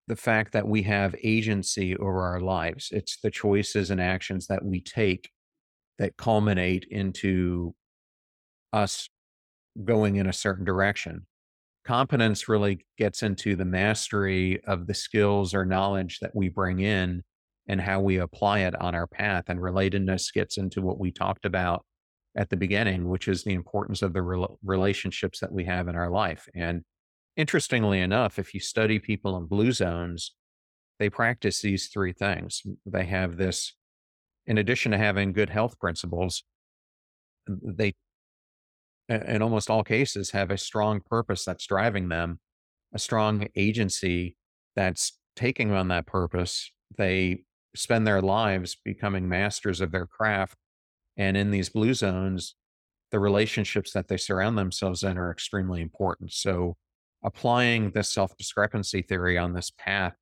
[0.08, 2.88] the fact that we have agency over our lives.
[2.90, 5.30] It's the choices and actions that we take
[5.98, 7.74] that culminate into
[8.72, 9.08] us
[9.84, 11.26] going in a certain direction.
[11.86, 17.22] Competence really gets into the mastery of the skills or knowledge that we bring in
[17.68, 19.44] and how we apply it on our path.
[19.48, 21.84] And relatedness gets into what we talked about
[22.36, 25.96] at the beginning, which is the importance of the rel relationships that we have in
[25.96, 26.48] our life.
[26.54, 26.82] And
[27.36, 30.34] interestingly enough, if you study people in blue zones,
[30.98, 32.62] they practice these three things.
[32.84, 33.74] They have this,
[34.46, 36.42] in addition to having good health principles,
[37.46, 37.94] they,
[39.08, 42.40] in almost all cases, have a strong purpose that's driving them,
[42.92, 44.36] a strong agency
[44.74, 46.70] that's taking on that purpose.
[46.96, 50.56] They spend their lives becoming masters of their craft.
[51.16, 52.54] And in these blue zones,
[53.10, 56.32] the relationships that they surround themselves in are extremely important.
[56.32, 56.76] So,
[57.24, 60.14] applying this self discrepancy theory on this path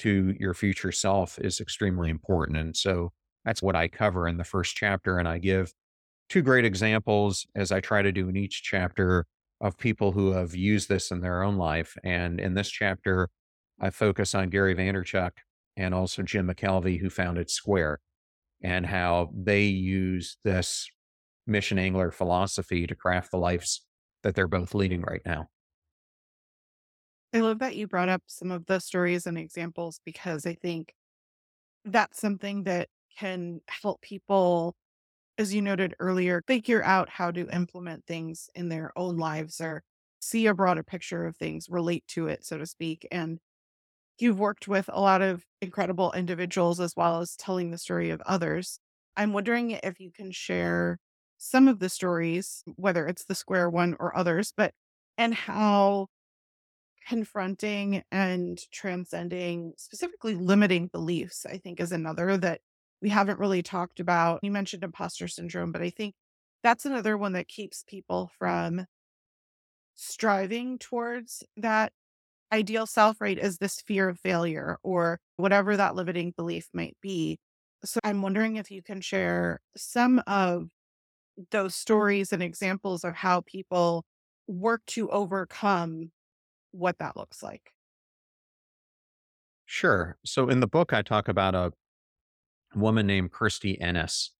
[0.00, 2.58] to your future self is extremely important.
[2.58, 3.12] And so,
[3.44, 5.18] that's what I cover in the first chapter.
[5.18, 5.72] And I give
[6.28, 9.26] two great examples, as I try to do in each chapter,
[9.60, 11.96] of people who have used this in their own life.
[12.04, 13.30] And in this chapter,
[13.80, 15.30] I focus on Gary Vaynerchuk
[15.76, 18.00] and also Jim McKelvey, who founded Square,
[18.62, 20.88] and how they use this
[21.46, 23.86] mission angler philosophy to craft the lives
[24.22, 25.48] that they're both leading right now.
[27.32, 30.94] I love that you brought up some of the stories and examples because I think
[31.84, 34.76] that's something that can help people,
[35.38, 39.82] as you noted earlier, figure out how to implement things in their own lives or
[40.20, 43.06] see a broader picture of things, relate to it, so to speak.
[43.10, 43.40] And
[44.18, 48.20] You've worked with a lot of incredible individuals as well as telling the story of
[48.22, 48.78] others.
[49.16, 50.98] I'm wondering if you can share
[51.38, 54.72] some of the stories, whether it's the square one or others, but
[55.18, 56.08] and how
[57.06, 62.60] confronting and transcending, specifically limiting beliefs, I think is another that
[63.02, 64.40] we haven't really talked about.
[64.42, 66.14] You mentioned imposter syndrome, but I think
[66.62, 68.86] that's another one that keeps people from
[69.94, 71.92] striving towards that
[72.52, 77.38] ideal self right is this fear of failure or whatever that limiting belief might be.
[77.84, 80.70] So I'm wondering if you can share some of
[81.50, 84.04] those stories and examples of how people
[84.48, 86.12] work to overcome
[86.72, 87.72] what that looks like.
[89.66, 90.18] Sure.
[90.24, 91.72] So in the book, I talk about a
[92.76, 94.32] woman named Kirstie Ennis.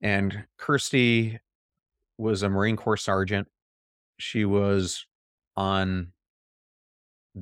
[0.00, 1.38] And Kirstie
[2.18, 3.48] was a Marine Corps sergeant.
[4.18, 5.06] She was
[5.56, 6.12] on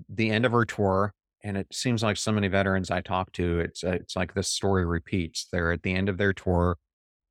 [0.08, 3.60] the end of her tour, and it seems like so many veterans I talk to,
[3.60, 5.46] it's uh, it's like this story repeats.
[5.50, 6.76] They're at the end of their tour.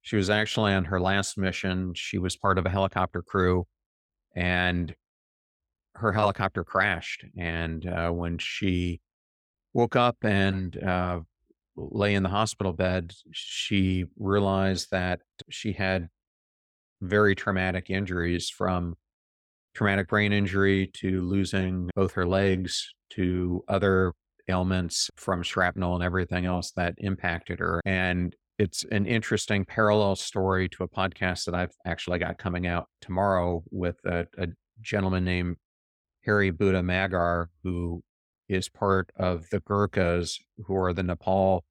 [0.02, 1.94] She was actually on her last mission.
[1.96, 3.65] She was part of a helicopter crew,
[4.36, 4.96] and
[5.96, 7.26] her helicopter crashed.
[7.38, 9.02] And uh, when she
[9.74, 11.20] woke up and uh,
[11.92, 16.10] lay in the hospital bed, she realized that she had
[17.02, 18.96] very traumatic injuries from
[19.74, 24.13] traumatic brain injury to losing both her legs to other
[24.50, 27.80] ailments from shrapnel and everything else that impacted her.
[27.86, 32.88] And it's an interesting parallel story to a podcast that I've actually got coming out
[33.02, 34.48] tomorrow with a, a
[34.82, 35.56] gentleman named
[36.26, 38.02] Hari Budha Magar, who
[38.50, 41.63] is part of the Gurkhas, who are the Nepal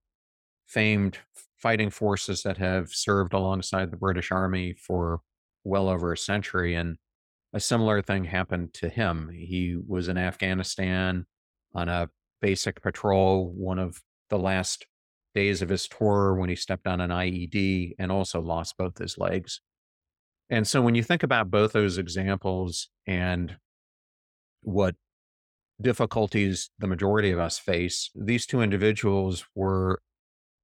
[0.68, 1.18] famed
[1.56, 5.20] fighting forces that have served alongside the British Army for
[5.64, 6.74] well over a century.
[6.74, 6.96] And
[7.52, 9.30] a similar thing happened to him.
[9.32, 11.26] He was in Afghanistan
[11.74, 14.00] on a basic patrol, one of
[14.30, 14.86] the last
[15.34, 19.18] days of his tour when he stepped on an IED and also lost both his
[19.18, 19.60] legs.
[20.50, 23.56] And so when you think about both those examples and
[24.62, 24.94] what
[25.80, 30.00] difficulties the majority of us face, these two individuals were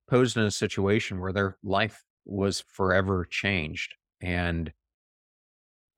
[0.09, 3.95] posed in a situation where their life was forever changed.
[4.21, 4.73] And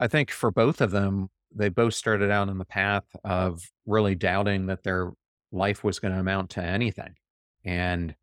[0.00, 4.14] I think for both of them, they both started out on the path of really
[4.14, 5.12] doubting that their
[5.52, 7.14] life was going to amount to anything.
[7.64, 8.14] And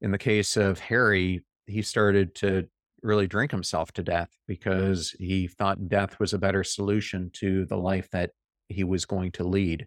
[0.00, 2.68] in the case of Hari, he started to
[3.02, 7.76] really drink himself to death because he thought death was a better solution to the
[7.76, 8.30] life that
[8.68, 9.86] he was going to lead.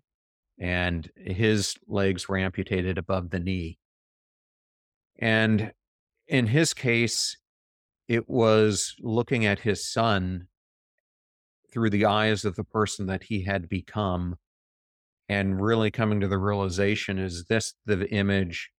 [0.60, 3.80] And his legs were amputated above the knee.
[5.20, 5.72] And
[6.28, 7.38] in his case,
[8.08, 10.48] it was looking at his son
[11.72, 14.36] through the eyes of the person that he had become
[15.30, 18.70] and really coming to the realization is this the image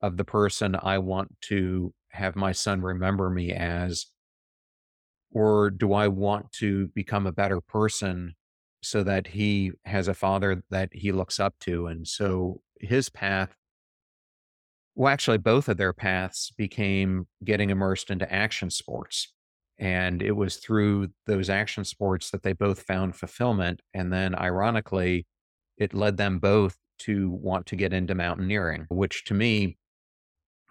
[0.00, 4.06] of the person I want to have my son remember me as?
[5.32, 8.34] Or do I want to become a better person
[8.82, 11.86] so that he has a father that he looks up to.
[11.86, 13.56] And so his path,
[14.94, 19.32] well, actually, both of their paths became getting immersed into action sports.
[19.78, 23.80] And it was through those action sports that they both found fulfillment.
[23.94, 25.26] And then, ironically,
[25.78, 29.78] it led them both to want to get into mountaineering, which to me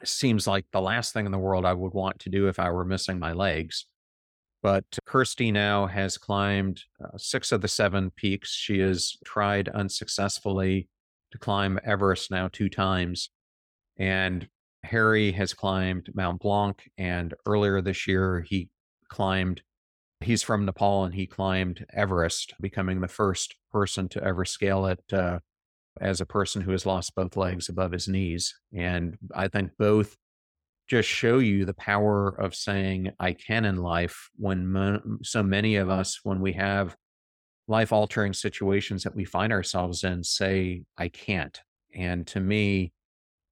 [0.04, 2.70] seems like the last thing in the world I would want to do if I
[2.70, 3.86] were missing my legs.
[4.64, 8.54] But Kirstie now has climbed uh, six of the seven peaks.
[8.54, 10.88] She has tried unsuccessfully
[11.32, 13.30] to climb Everest now two times.
[14.02, 14.48] And
[14.84, 16.82] Hari has climbed Mount Blanc.
[16.98, 18.70] And earlier this year, he
[19.10, 19.62] climbed,
[20.22, 25.04] he's from Nepal and he climbed Everest, becoming the first person to ever scale it
[25.14, 25.38] uh,
[26.00, 28.60] as a person who has lost both legs above his knees.
[28.76, 30.18] And I think both
[30.88, 35.76] just show you the power of saying I can in life when mo- so many
[35.76, 36.96] of us, when we have
[37.68, 41.62] life altering situations that we find ourselves in, say, I can't.
[41.94, 42.94] And to me,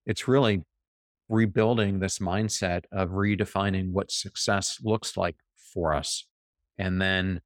[0.10, 0.64] it's really
[1.30, 5.36] rebuilding this mindset of redefining what success looks like
[5.72, 6.26] for us.
[6.80, 7.42] And then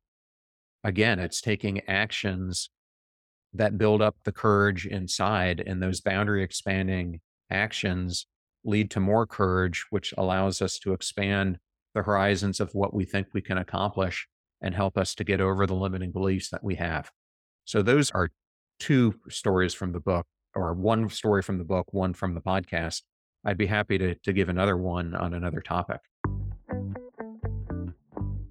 [0.82, 2.70] again, it's taking actions
[3.54, 7.20] that build up the courage inside and those boundary expanding
[7.52, 8.28] actions
[8.64, 11.58] lead to more courage, which allows us to expand
[11.94, 14.26] the horizons of what we think we can accomplish
[14.62, 17.12] and help us to get over the limiting beliefs that we have.
[17.66, 18.30] So, those are
[18.80, 23.02] two stories from the book, or one story from the book, one from the podcast.
[23.46, 26.00] I'd be happy to, to give another one on another topic.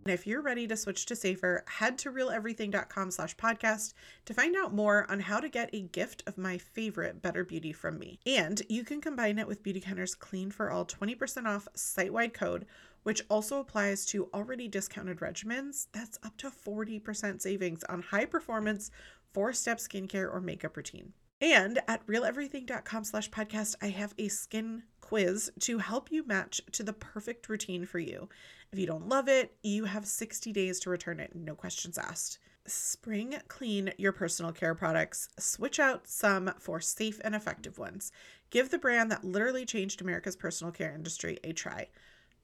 [0.05, 3.95] If you're ready to switch to safer, head to realeverything.com slash podcast
[4.25, 7.73] to find out more on how to get a gift of my favorite Better Beauty
[7.73, 8.19] from me.
[8.27, 12.67] And you can combine it with Beauty Beautycounter's Clean for All 20% off site-wide code,
[13.05, 15.87] which also applies to already discounted regimens.
[15.93, 18.91] That's up to 40% savings on high performance
[19.33, 21.13] four-step skincare or makeup routine.
[21.43, 26.85] And at realeverything.com slash podcast, I have a skin quiz to help you match to
[26.85, 28.29] the perfect routine for you.
[28.71, 32.39] If you don't love it, you have 60 days to return it, no questions asked.
[32.65, 35.29] Spring clean your personal care products.
[35.37, 38.13] Switch out some for safe and effective ones.
[38.51, 41.89] Give the brand that literally changed America's personal care industry a try.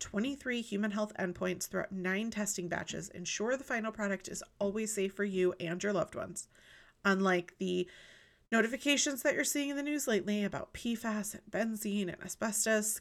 [0.00, 5.12] 23 human health endpoints throughout nine testing batches ensure the final product is always safe
[5.14, 6.48] for you and your loved ones.
[7.04, 7.86] Unlike the
[8.50, 13.00] notifications that you're seeing in the news lately about PFAS and benzene and asbestos,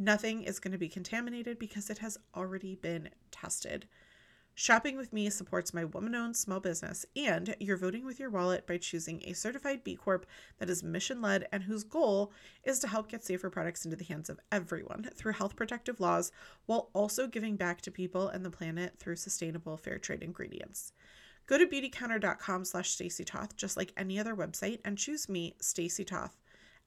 [0.00, 3.88] Nothing is going to be contaminated because it has already been tested.
[4.54, 8.64] Shopping with me supports my woman owned small business, and you're voting with your wallet
[8.64, 10.24] by choosing a certified B Corp
[10.58, 12.32] that is mission led and whose goal
[12.62, 16.30] is to help get safer products into the hands of everyone through health protective laws
[16.66, 20.92] while also giving back to people and the planet through sustainable fair trade ingredients.
[21.48, 26.04] Go to beautycounter.com slash Stacy Toth, just like any other website, and choose me, Stacy
[26.04, 26.36] Toth.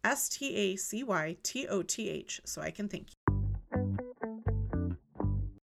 [0.04, 3.38] S T A C Y T O T H, so I can thank you.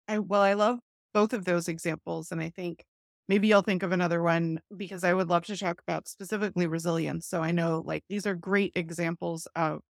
[0.08, 0.80] I well, I love
[1.14, 2.86] both of those examples, and I think
[3.28, 7.28] maybe you'll think of another one because I would love to talk about specifically resilience.
[7.28, 9.82] So I know like these are great examples of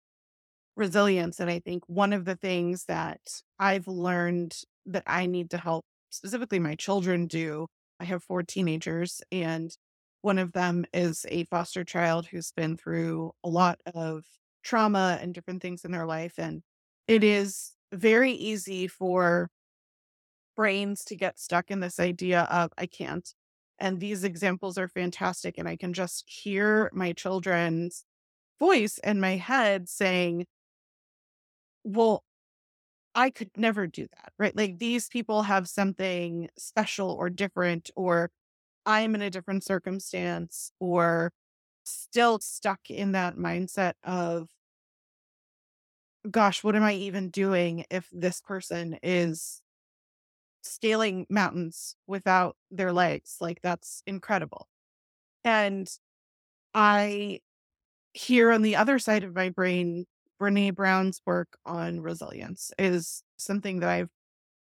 [0.74, 3.20] resilience, and I think one of the things that
[3.59, 7.66] I've learned that I need to help specifically my children do.
[8.01, 9.76] I have four teenagers, and
[10.22, 14.24] one of them is a foster child who's been through a lot of
[14.62, 16.34] trauma and different things in their life.
[16.38, 16.62] And
[17.07, 19.51] it is very easy for
[20.57, 23.28] brains to get stuck in this idea of, I can't.
[23.78, 25.57] And these examples are fantastic.
[25.59, 28.05] And I can just hear my children's
[28.61, 30.47] voice in my head saying,
[31.84, 32.22] Well,
[33.17, 34.57] I could never do that, right?
[34.57, 38.31] Like these people have something special or different, or
[38.87, 41.33] I'm in a different circumstance or
[41.85, 44.49] still stuck in that mindset of,
[46.31, 49.62] gosh, what am I even doing if this person is
[50.62, 53.37] scaling mountains without their legs?
[53.41, 54.69] Like, that's incredible.
[55.45, 55.91] And
[56.75, 57.41] I
[58.14, 60.07] hear on the other side of my brain,
[60.41, 64.11] Brene Brown's work on resilience is something that I've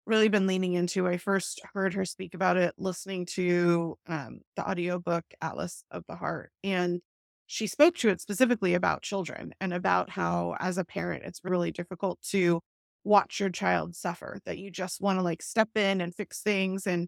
[0.06, 1.08] really been leaning into.
[1.08, 6.16] I first heard her speak about it listening to um, the audiobook Atlas of the
[6.16, 6.52] Heart.
[6.64, 7.02] And
[7.48, 11.72] she spoke to it specifically about children and about how, as a parent, it's really
[11.72, 12.62] difficult to
[13.04, 16.88] watch your child suffer, that you just want to like step in and fix things
[16.88, 17.08] and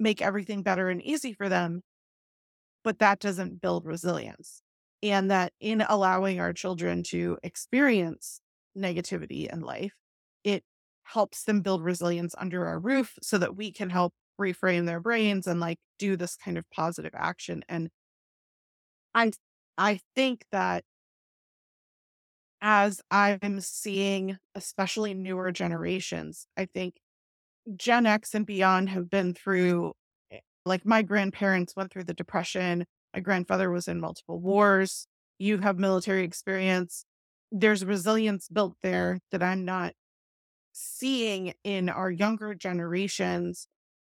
[0.00, 1.82] make everything better and easy for them.
[2.82, 4.63] But that doesn't build resilience.
[5.04, 8.40] And that in allowing our children to experience
[8.76, 9.94] negativity in life,
[10.44, 10.64] it
[11.04, 15.46] helps them build resilience under our roof so that we can help reframe their brains
[15.46, 17.64] and like do this kind of positive action.
[17.68, 17.90] And
[19.14, 19.32] I
[19.78, 20.84] I think that
[22.60, 26.96] as I'm seeing especially newer generations, I think
[27.76, 29.94] Gen X and beyond have been through
[30.32, 32.86] eh, like my grandparents went through the depression.
[33.14, 35.06] My grandfather was in multiple wars.
[35.38, 37.04] You have military experience.
[37.52, 39.92] There's resilience built there that I'm not
[40.72, 43.68] seeing in our younger generations,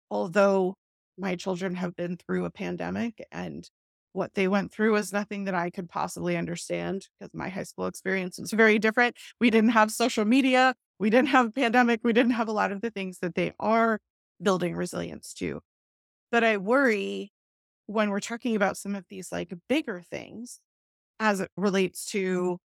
[0.10, 0.76] although
[1.18, 3.70] my children have been through a pandemic and
[4.14, 7.86] what they went through is nothing that I could possibly understand because my high school
[7.86, 9.18] experience was very different.
[9.40, 12.72] We didn't have social media, we didn't have a pandemic, we didn't have a lot
[12.72, 14.00] of the things that they are
[14.42, 15.62] building resilience to.
[16.32, 17.34] But I worry
[17.88, 20.60] when we're talking about some of these like bigger things
[21.20, 22.20] as it relates mm-hmm.
[22.20, 22.60] to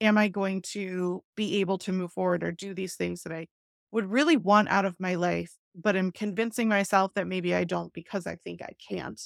[0.00, 3.46] am I going to be able to move forward or do these things that I
[3.92, 7.92] would really want out of my life, but am convincing myself that maybe I don't
[7.92, 9.20] because I think I can't.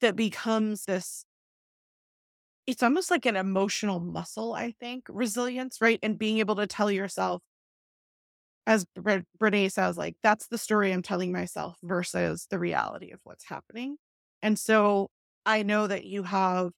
[0.00, 1.24] That becomes this,
[2.66, 6.00] it's almost like an emotional muscle, I think, resilience, right?
[6.02, 7.42] And being able to tell yourself,
[8.66, 13.20] as Bre- Brene says, like, that's the story I'm telling myself versus the reality of
[13.24, 13.96] what's happening.
[14.42, 15.08] And so
[15.44, 16.70] I know that you have,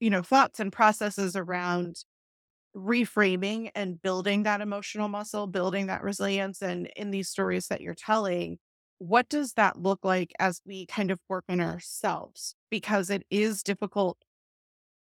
[0.00, 1.96] you know, thoughts and processes around
[2.76, 6.62] reframing and building that emotional muscle, building that resilience.
[6.62, 8.58] And in these stories that you're telling,
[8.98, 12.54] what does that look like as we kind of work on ourselves?
[12.70, 14.18] Because it is difficult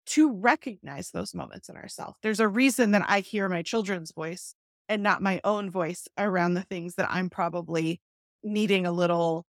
[0.07, 2.17] to recognize those moments in ourselves.
[2.23, 4.55] There's a reason that I hear my children's voice
[4.89, 8.01] and not my own voice around the things that I'm probably
[8.43, 9.45] needing a little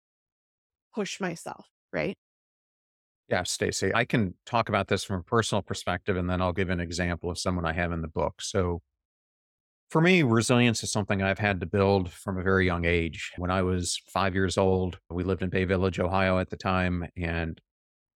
[0.95, 2.17] push myself, right?
[3.29, 6.69] Yeah, Stacy, I can talk about this from a personal perspective and then I'll give
[6.69, 8.41] an example of someone I have in the book.
[8.41, 8.81] So,
[9.89, 13.31] for me, resilience is something I've had to build from a very young age.
[13.37, 17.07] When I was five years old, we lived in Bay Village, Ohio at the time,
[17.15, 17.61] and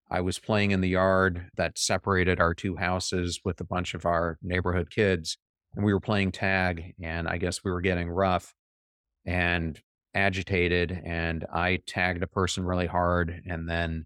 [0.10, 4.06] I was playing in the yard that separated our two houses with a bunch of
[4.06, 5.38] our neighborhood kids.
[5.76, 8.54] And we were playing tag, and I guess we were getting rough
[9.26, 9.80] and
[10.14, 11.02] agitated.
[11.06, 13.42] And I tagged a person really hard.
[13.48, 14.06] And then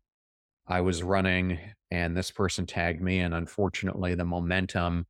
[0.67, 1.59] I was running,
[1.89, 3.19] and this person tagged me.
[3.19, 5.07] And unfortunately, the momentum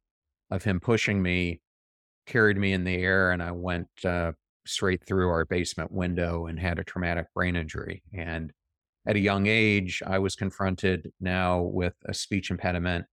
[0.52, 1.60] of him pushing me
[2.26, 4.32] carried me in the air and I went uh,
[4.66, 8.04] straight through our basement window and had a traumatic brain injury.
[8.14, 8.52] And
[9.08, 13.06] at a young age, I was confronted now with a speech impediment,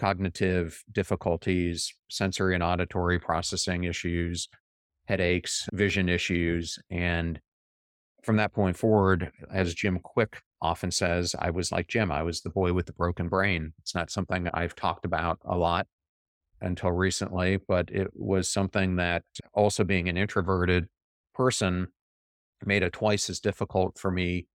[0.00, 4.48] cognitive difficulties, sensory and auditory processing issues,
[5.06, 6.78] headaches, vision issues.
[6.90, 7.38] And
[8.24, 12.40] from that point forward, as Jim Kwik often says, I was like Jim, I was
[12.40, 13.74] the boy with the broken brain.
[13.80, 15.86] It's not something I've talked about a lot
[16.62, 19.22] until recently, but it was something that
[19.52, 20.88] also being an introverted
[21.34, 21.88] person
[22.64, 24.46] made it twice as difficult for me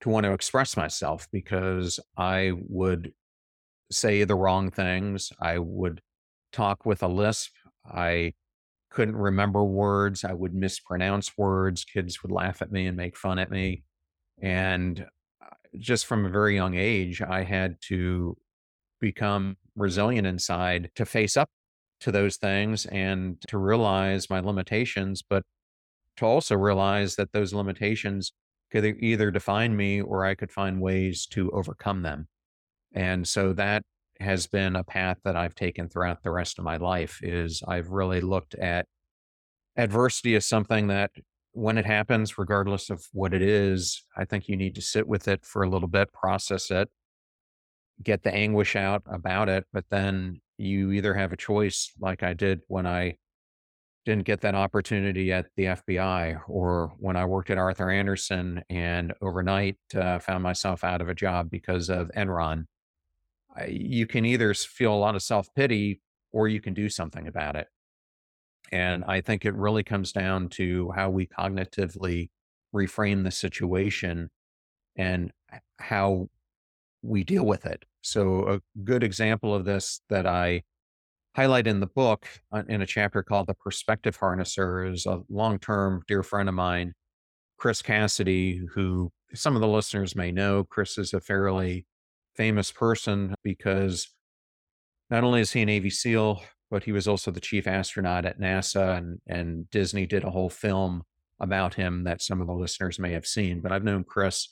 [0.00, 3.12] to want to express myself because I would
[3.90, 5.32] say the wrong things.
[5.40, 6.00] I would
[6.52, 7.52] talk with a lisp.
[7.84, 8.34] I
[8.90, 10.24] couldn't remember words.
[10.24, 11.84] I would mispronounce words.
[11.84, 13.82] Kids would laugh at me and make fun at me.
[14.40, 15.06] And
[15.42, 18.36] uh, just from a very young age, I had to
[19.00, 21.50] become resilient inside to face up
[22.00, 25.42] to those things and to realize my limitations, but
[26.16, 28.32] to also realize that those limitations
[28.70, 32.28] could either define me or I could find ways to overcome them.
[32.96, 33.82] And so that
[34.18, 37.90] has been a path that I've taken throughout the rest of my life is I've
[37.90, 38.86] really looked at
[39.76, 41.10] adversity as something that
[41.52, 45.28] when it happens, regardless of what it is, I think you need to sit with
[45.28, 46.88] it for a little bit, process it,
[48.02, 52.32] get the anguish out about it, but then you either have a choice, like I
[52.32, 53.16] did when I
[54.06, 59.12] didn't get that opportunity at the FBI, or when I worked at Arthur Andersen and
[59.20, 62.66] overnight uh, found myself out of a job because of Enron.
[63.68, 66.00] You can either feel a lot of self pity
[66.32, 67.68] or you can do something about it.
[68.72, 72.30] And I think it really comes down to how we cognitively
[72.74, 74.30] reframe the situation
[74.96, 75.30] and
[75.78, 76.28] how
[77.02, 77.84] we deal with it.
[78.02, 80.62] So, a good example of this that I
[81.34, 85.58] highlight in the book uh, in a chapter called The Perspective Harnesser is a long
[85.58, 86.94] term dear friend of mine,
[87.58, 90.64] Chris Cassidy, who some of the listeners may know.
[90.64, 91.86] Chris is a fairly
[92.36, 94.08] famous person because
[95.10, 98.40] not only is he a Navy SEAL, but he was also the chief astronaut at
[98.40, 101.02] NASA, and, and Disney did a whole film
[101.38, 103.60] about him that some of the listeners may have seen.
[103.60, 104.48] But I've known Chris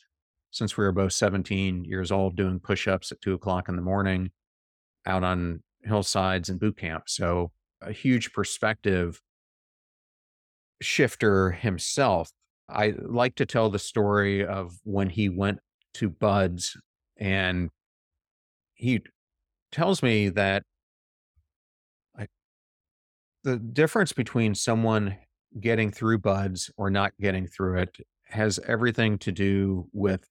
[0.50, 3.82] since we were both 17 years old doing push ups at two o'clock in the
[3.82, 4.30] morning
[5.06, 7.04] out on hillsides and boot camp.
[7.08, 7.50] So
[7.82, 9.20] a huge perspective
[10.80, 12.30] shifter himself.
[12.68, 15.58] I like to tell the story of when he went
[15.94, 16.76] to BUD/S
[17.18, 17.70] and
[18.74, 19.00] he
[19.72, 20.62] tells me that
[22.18, 22.26] I,
[23.42, 25.16] the difference between someone
[25.60, 27.96] getting through BUD/S or not getting through it
[28.26, 30.28] has everything to do with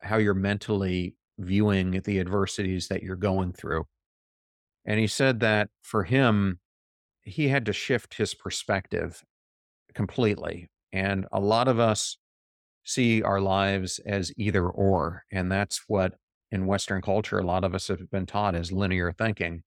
[0.00, 3.84] how you're mentally viewing the adversities that you're going through.
[4.84, 6.58] And he said that for him,
[7.22, 9.22] he had to shift his perspective
[9.94, 10.68] completely.
[10.92, 12.18] And a lot of us
[12.84, 15.24] see our lives as either or.
[15.30, 16.14] And that's what
[16.52, 19.62] in Western culture, a lot of us have been taught as linear thinking.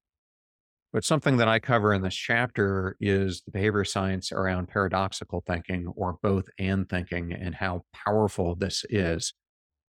[0.94, 5.88] But something that I cover in this chapter is the behavior science around paradoxical thinking
[5.88, 9.34] or both and thinking and how powerful this is.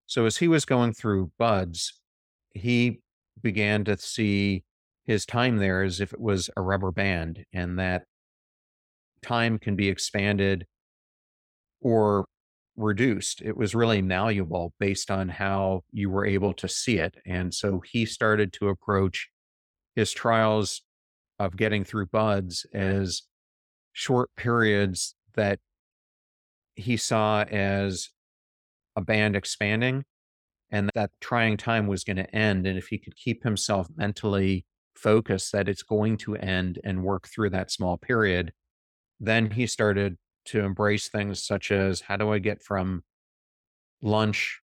[0.07, 1.93] So as he was going through BUD/S,
[2.53, 2.99] he
[3.41, 4.65] began to see
[5.05, 8.03] his time there as if it was a rubber band and that
[9.21, 10.65] time can be expanded
[11.79, 12.25] or
[12.77, 13.41] reduced.
[13.41, 17.15] It was really malleable based on how you were able to see it.
[17.25, 19.29] And so he started to approach
[19.95, 20.83] his trials
[21.39, 23.23] of getting through BUD/S as
[23.93, 25.59] short periods that
[26.75, 28.09] he saw as
[28.95, 30.05] a band expanding
[30.69, 32.67] and that trying time was going to end.
[32.67, 34.65] And if he could keep himself mentally
[34.95, 38.51] focused that it's going to end and work through that small period,
[39.19, 40.17] then he started
[40.47, 43.03] to embrace things such as how do I get from
[44.01, 44.61] lunch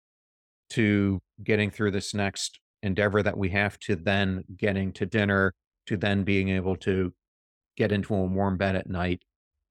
[0.72, 5.54] to getting through this next endeavor that we have to then getting to dinner
[5.88, 7.14] to then being able to
[7.78, 9.22] get into a warm bed at night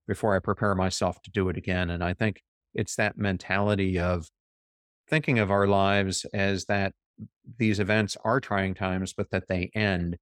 [0.06, 1.90] before I prepare myself to do it again.
[1.90, 2.42] And I think
[2.74, 4.28] it's that mentality of
[5.08, 6.92] thinking of our lives as that
[7.58, 10.16] these events are trying times, but that they end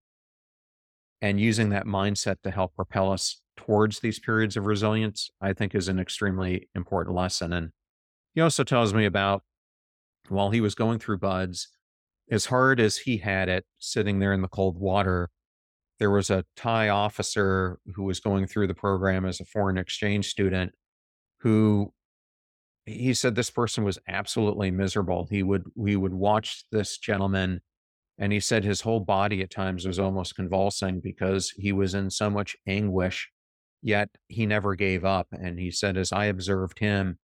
[1.21, 5.75] and using that mindset to help propel us towards these periods of resilience, I think
[5.75, 7.53] is an extremely important lesson.
[7.53, 7.71] And
[8.35, 9.43] he also tells me about
[10.29, 11.69] while he was going through BUD/S,
[12.31, 15.31] as hard as he had it sitting there in the cold water,
[15.99, 20.29] there was a Thai officer who was going through the program as a foreign exchange
[20.29, 20.73] student
[21.41, 21.93] who
[22.87, 25.27] he said this person was absolutely miserable.
[25.31, 27.61] He would we would watch this gentleman
[28.19, 32.11] and he said his whole body at times was almost convulsing because he was in
[32.11, 33.31] so much anguish,
[33.83, 35.29] yet he never gave up.
[35.33, 37.19] And he said, as I observed him,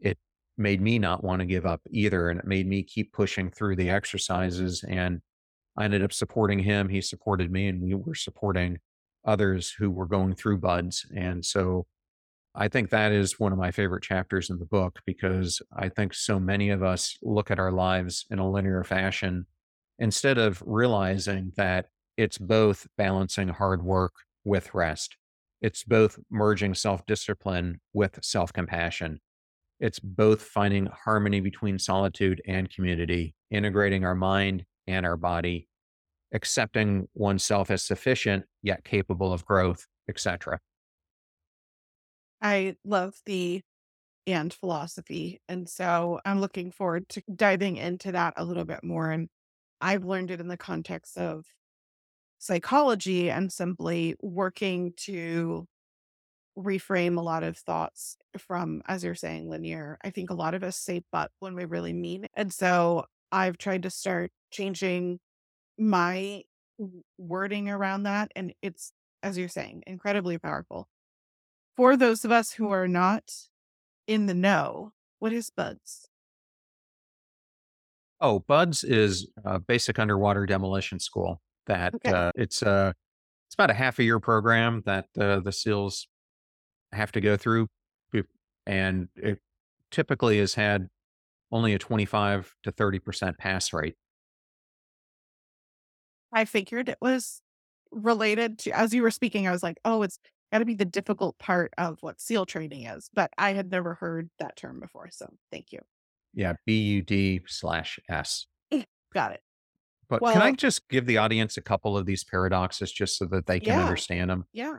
[0.00, 0.18] it
[0.56, 2.28] made me not want to give up either.
[2.28, 4.84] And it made me keep pushing through the exercises.
[4.88, 5.20] And
[5.76, 6.88] I ended up supporting him.
[6.88, 8.78] He supported me, and we were supporting
[9.24, 11.06] others who were going through BUD/S.
[11.14, 11.86] And so
[12.54, 16.14] I think that is one of my favorite chapters in the book because I think
[16.14, 19.46] so many of us look at our lives in a linear fashion
[19.98, 21.86] instead of realizing that
[22.16, 24.12] it's both balancing hard work
[24.44, 25.16] with rest.
[25.60, 29.20] It's both merging self discipline with self compassion.
[29.78, 35.68] It's both finding harmony between solitude and community, integrating our mind and our body,
[36.32, 40.60] accepting oneself as sufficient yet capable of growth, etc.
[42.40, 43.62] I love the
[44.26, 45.40] and philosophy.
[45.48, 49.28] And so I'm looking forward to diving into that a little bit more and
[49.80, 51.46] I've learned it in the context of
[52.40, 55.68] psychology and simply working to
[56.58, 59.98] reframe a lot of thoughts from, as you're saying, linear.
[60.02, 62.24] I think a lot of us say but when we really mean.
[62.24, 62.30] it.
[62.34, 65.20] And so I've tried to start changing
[65.78, 66.42] my
[67.18, 68.32] wording around that.
[68.34, 70.88] And it's, as you're saying, incredibly powerful.
[71.76, 72.72] For those of us who mm.
[72.72, 73.30] are not
[74.06, 76.08] in the know, what is BUD/S?
[78.20, 82.12] Oh, BUD/S is a basic underwater demolition school that Okay.
[82.12, 82.94] uh, it's a
[83.48, 86.08] it's about a half a year program that uh, the SEALs
[86.92, 87.68] have to go through,
[88.66, 89.40] and it
[89.90, 90.88] typically has had
[91.52, 93.96] only a 25 to 30 percent pass rate.
[96.32, 97.42] I figured it was
[97.90, 100.18] related to as you were speaking, I was like, "Oh, it's
[100.52, 104.30] gotta be the difficult part of what SEAL training is," but I had never heard
[104.38, 105.80] that term before, so thank you.
[106.32, 108.46] Yeah, B U D slash S.
[109.12, 109.42] Got it.
[110.10, 113.46] But can I just give the audience a couple of these paradoxes just so that
[113.46, 114.44] they can yeah, understand them?
[114.52, 114.78] yeah.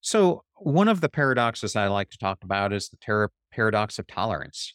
[0.00, 4.06] So, one of the paradoxes I like to talk about is the ter- paradox of
[4.06, 4.74] tolerance.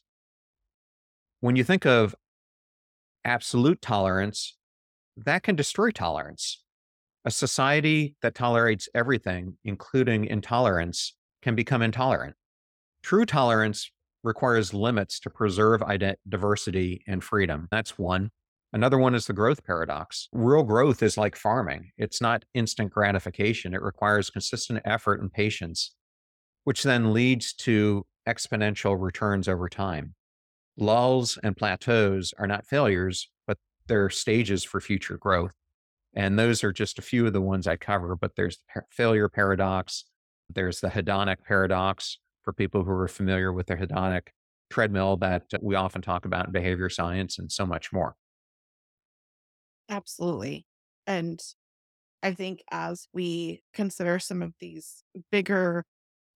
[1.40, 2.16] When you think of
[3.24, 4.58] absolute tolerance,
[5.16, 6.64] that can destroy tolerance.
[7.24, 12.36] A society that tolerates everything, including intolerance, can become intolerant.
[13.02, 13.92] True tolerance
[14.24, 17.68] requires limits to preserve ide- diversity and freedom.
[17.72, 18.32] That's one.
[18.74, 20.28] Another one is the growth paradox.
[20.32, 23.76] Real growth is like farming, it's not instant gratification.
[23.76, 25.94] It requires consistent effort and patience,
[26.64, 30.16] which then leads to exponential returns over time.
[30.76, 35.54] Lulls and plateaus are not failures, but they're stages for future growth.
[36.16, 39.30] And those are just a few of the ones I cover, but there's the failure
[39.30, 40.06] paradox.
[40.50, 44.30] There's the hedonic paradox for people who are familiar with the hedonic
[44.72, 48.16] treadmill that we often talk about in behavior science and so much more.
[49.94, 50.66] Absolutely.
[51.06, 51.40] And
[52.24, 55.86] I think as we consider some of these bigger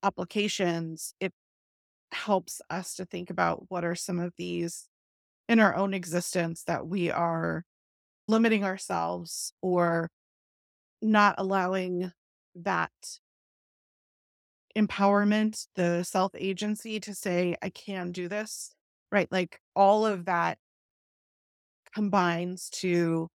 [0.03, 1.33] applications, it
[2.13, 4.89] helps us to think about what are some of these
[5.49, 7.63] in our own existence that we are
[8.27, 10.09] limiting ourselves or
[11.01, 12.11] not allowing
[12.55, 12.91] that
[14.77, 18.73] empowerment, the self agency to say, I can do this,
[19.11, 19.27] right?
[19.31, 20.57] Like all of that
[21.93, 23.29] combines to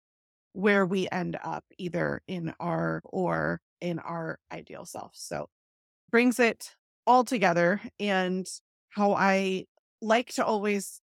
[0.60, 5.12] where we end up either in our or in our ideal self.
[5.14, 5.48] So
[6.12, 6.76] brings it
[7.08, 7.82] all together.
[7.98, 8.46] And
[8.90, 9.66] how I
[10.02, 11.00] like to always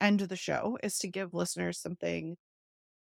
[0.00, 2.36] end the show is to give listeners something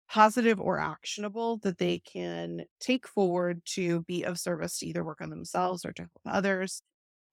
[0.09, 5.21] positive or actionable that they can take forward to be of service to either work
[5.21, 6.81] on themselves or to help others.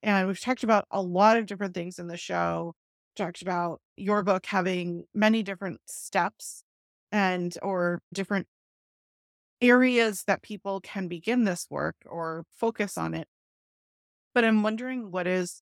[0.04, 2.74] And we've talked about a lot of different things in the show.
[3.16, 6.64] Talked about your book having many different steps
[7.14, 8.48] and or different
[9.62, 13.28] areas that people can begin this work or focus on it.
[14.34, 15.62] But I'm wondering what is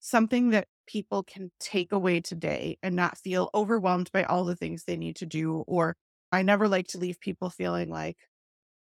[0.00, 4.84] something that people can take away today and not feel overwhelmed by all the things
[4.84, 5.96] they need to do or
[6.32, 8.18] I never like to leave people feeling like,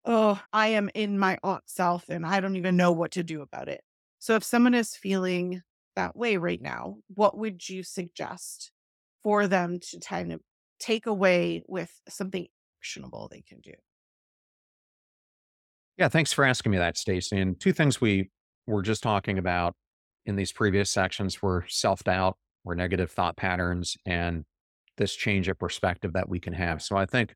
[0.05, 3.41] oh, I am in my ought self and I don't even know what to do
[3.41, 3.81] about it.
[4.19, 5.63] So if someone is feeling
[5.95, 8.71] that way right now, what would you suggest
[9.23, 10.41] for them to kind of
[10.79, 12.47] take away with something
[12.81, 13.73] actionable they can do?
[15.97, 17.39] Yeah, thanks for asking me that, Stacy.
[17.39, 18.29] And two things we
[18.67, 19.75] were just talking about
[20.25, 24.45] in these previous sections were self doubt, or negative thought patterns, and
[24.97, 26.81] this change of perspective that we can have.
[26.81, 27.33] So I think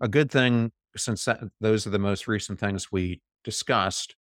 [0.00, 4.14] a good thing, since that, those are the most recent things we discussed,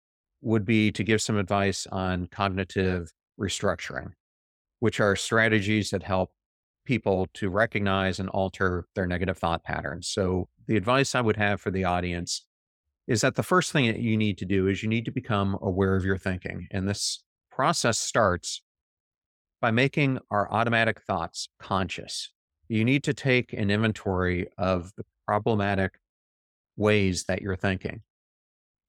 [0.41, 3.11] would be to give some advice on cognitive
[3.41, 4.13] restructuring,
[4.81, 6.31] which are strategies that help
[6.87, 10.09] people to recognize and alter their negative thought patterns.
[10.09, 12.47] So the advice I would have for the audience
[13.07, 15.59] is that the first thing that you need to do is you need to become
[15.61, 16.69] aware of your thinking.
[16.71, 18.63] And this process starts
[19.61, 22.31] by making our automatic thoughts conscious
[22.69, 25.99] you need to take an inventory of the problematic
[26.77, 28.03] ways that you're thinking.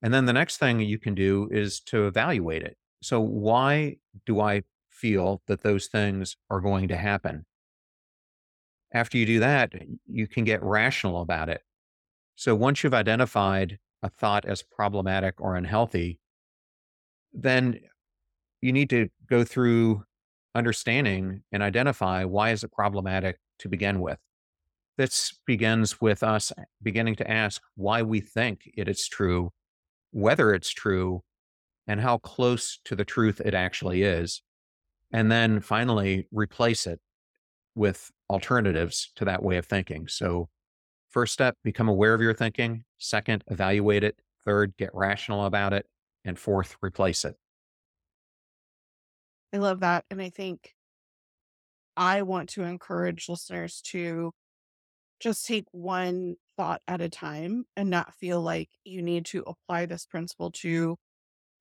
[0.01, 2.77] And then the next thing you can do is to evaluate it.
[3.01, 7.45] So, why do I feel that those things are going to happen?
[8.93, 9.73] After you do that,
[10.07, 11.61] you can get rational about it.
[12.35, 16.19] So, once you've identified a thought as problematic or unhealthy,
[17.33, 17.79] then
[18.61, 20.03] you need to go through
[20.53, 24.19] understanding and identify why is it problematic to begin with.
[24.97, 29.51] This begins with us beginning to ask why we think it is true,
[30.11, 31.23] whether it's true,
[31.87, 34.41] and how close to the truth it actually is.
[35.11, 36.99] And then finally, replace it
[37.75, 40.07] with alternatives to that way of thinking.
[40.07, 40.49] So,
[41.15, 42.83] first step, become aware of your thinking.
[42.97, 44.19] Second, evaluate it.
[44.43, 45.85] Third, get rational about it.
[46.25, 47.35] And fourth, replace it.
[49.53, 50.03] I love that.
[50.11, 50.73] And I think
[51.95, 54.33] I want to encourage listeners to
[55.21, 59.85] just take one thought at a time and not feel like you need to apply
[59.85, 60.97] this principle to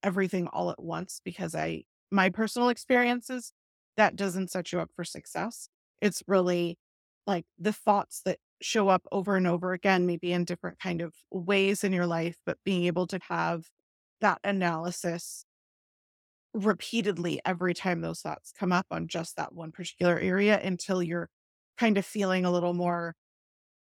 [0.03, 3.53] everything all at once because I my personal experiences
[3.97, 5.69] that doesn't set you up for success.
[6.03, 6.77] It's really
[7.29, 11.15] like the thoughts that show up over and over again maybe in different kind of
[11.31, 13.65] ways in your life but being able to have
[14.21, 15.45] that analysis
[16.55, 21.29] repeatedly every time those thoughts come up on just that one particular area until you're
[21.77, 23.15] kind of feeling a little more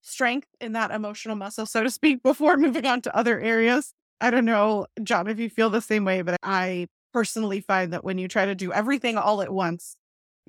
[0.01, 3.93] strength in that emotional muscle, so to speak, before moving on to other areas.
[4.21, 8.03] I don't know, John, if you feel the same way, but I personally find that
[8.03, 9.95] when you try to do everything all at once,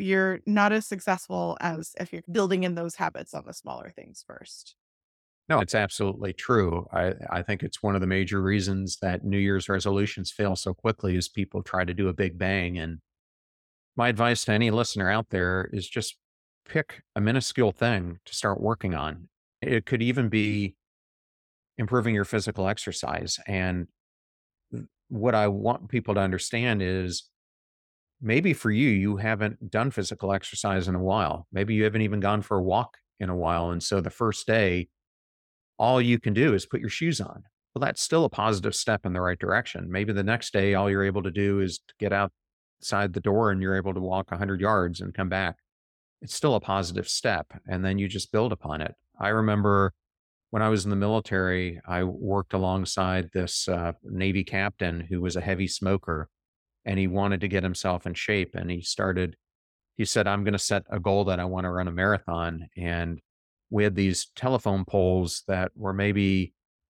[0.01, 4.25] you're not as successful as if you're building in those habits on the smaller things
[4.27, 4.77] first.
[5.49, 6.87] No, it's absolutely true.
[6.93, 10.73] I, I think it's one of the major reasons that New Year's resolutions fail so
[10.73, 12.79] quickly is people try to do a big bang.
[12.79, 12.99] And
[13.97, 16.17] my advice to any listener out there is just
[16.69, 19.29] pick a minuscule thing to start working on.
[19.61, 20.77] It could even be
[21.79, 23.41] improving your physical exercise.
[23.49, 23.89] And
[25.09, 27.30] what I want people to understand is
[28.21, 31.47] maybe for you, you haven't done physical exercise in a while.
[31.53, 33.71] Maybe you haven't even gone for a walk in a while.
[33.71, 34.89] And so the first day,
[35.79, 37.45] all you can do is put your shoes on.
[37.75, 39.91] Well, that's still a positive step in the right direction.
[39.91, 43.63] Maybe the next day, all you're able to do is get outside the door and
[43.63, 45.57] you're able to walk 100 yards and come back,
[46.21, 47.47] it's still a positive step.
[47.69, 48.95] And then you just build upon it.
[49.19, 49.93] I remember
[50.51, 55.37] when I was in the military, I worked alongside this uh, Navy captain who was
[55.37, 56.29] a heavy smoker
[56.91, 58.57] and he wanted to get himself in shape.
[58.57, 59.37] And he started,
[59.97, 62.67] he said, I'm going to set a goal that I want to run a marathon.
[62.77, 63.21] And
[63.71, 66.53] we had these telephone poles that were maybe,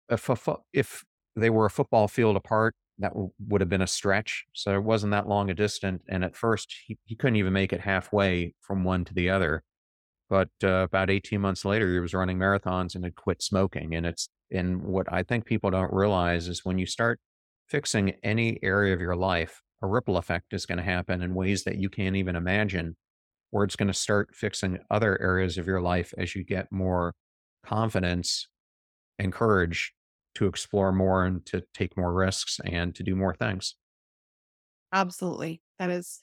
[0.08, 0.30] if,
[0.72, 1.04] if
[1.36, 4.46] they were a football field apart, that w- would have been a stretch.
[4.54, 6.02] So it wasn't that long a distance.
[6.08, 9.62] And at first, he, he couldn't even make it halfway from one to the other.
[10.30, 13.94] But uh, about 18 months later, he was running marathons and had quit smoking.
[13.94, 17.20] And it's, and what I think people don't realize is when you start
[17.68, 21.64] fixing any area of your life, a ripple effect is going to happen in ways
[21.64, 22.96] that you can't even imagine,
[23.50, 27.14] where it's going to start fixing other areas of your life as you get more
[27.64, 28.48] confidence
[29.18, 29.92] and courage
[30.34, 33.74] to explore more and to take more risks and to do more things.
[34.92, 35.62] Absolutely.
[35.78, 36.20] That is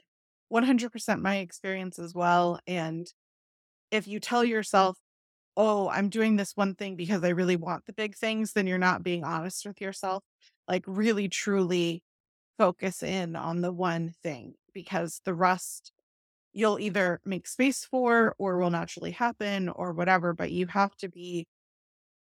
[0.48, 2.60] 100% my experience as well.
[2.68, 3.12] And
[3.92, 4.98] if you tell yourself,
[5.58, 8.78] oh, I'm doing this one thing because I really want the big things, then you're
[8.78, 10.24] not being honest with yourself.
[10.68, 12.04] Like, really, truly
[12.60, 15.94] focus in on the one thing because the rest
[16.54, 20.34] you'll either make space for or will naturally happen or whatever.
[20.34, 21.48] But you have to be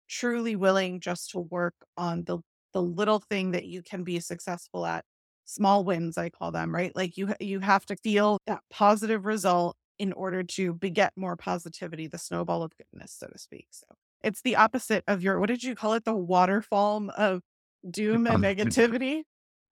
[0.08, 2.40] truly willing just to work on the
[2.74, 5.06] the little thing that you can be successful at
[5.46, 9.76] small wins i call them right like you you have to feel that positive result
[10.00, 13.86] in order to beget more positivity the snowball of goodness so to speak so
[14.24, 17.42] it's the opposite of your what did you call it the waterfall of
[17.90, 19.24] doom and negativity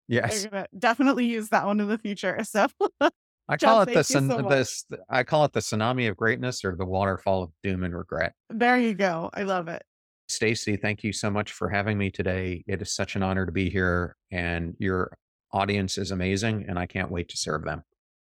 [0.08, 0.46] yes.
[0.46, 2.68] i'm gonna definitely use that one in the future so
[3.50, 6.86] I call it the, so this, I call it the tsunami of greatness or the
[6.86, 8.34] waterfall of doom and regret.
[8.50, 9.84] there you go i love it
[10.30, 12.64] Stacy, thank you so much for having me today.
[12.68, 15.18] It is such an honor to be here, and your
[15.54, 17.84] audience is amazing, and I can't wait to serve them.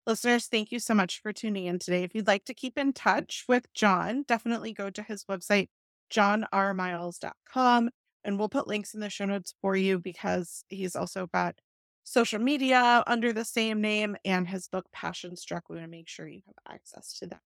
[0.07, 2.03] Listeners, thank you so much for tuning in today.
[2.03, 5.69] If you'd like to keep in touch with John, definitely go to his website,
[6.11, 7.89] johnrmiles.com,
[8.23, 11.59] and we'll put links in the show notes for you because he's also got
[12.03, 15.69] social media under the same name and his book, Passion Struck.
[15.69, 17.41] We want to make sure you have access to that.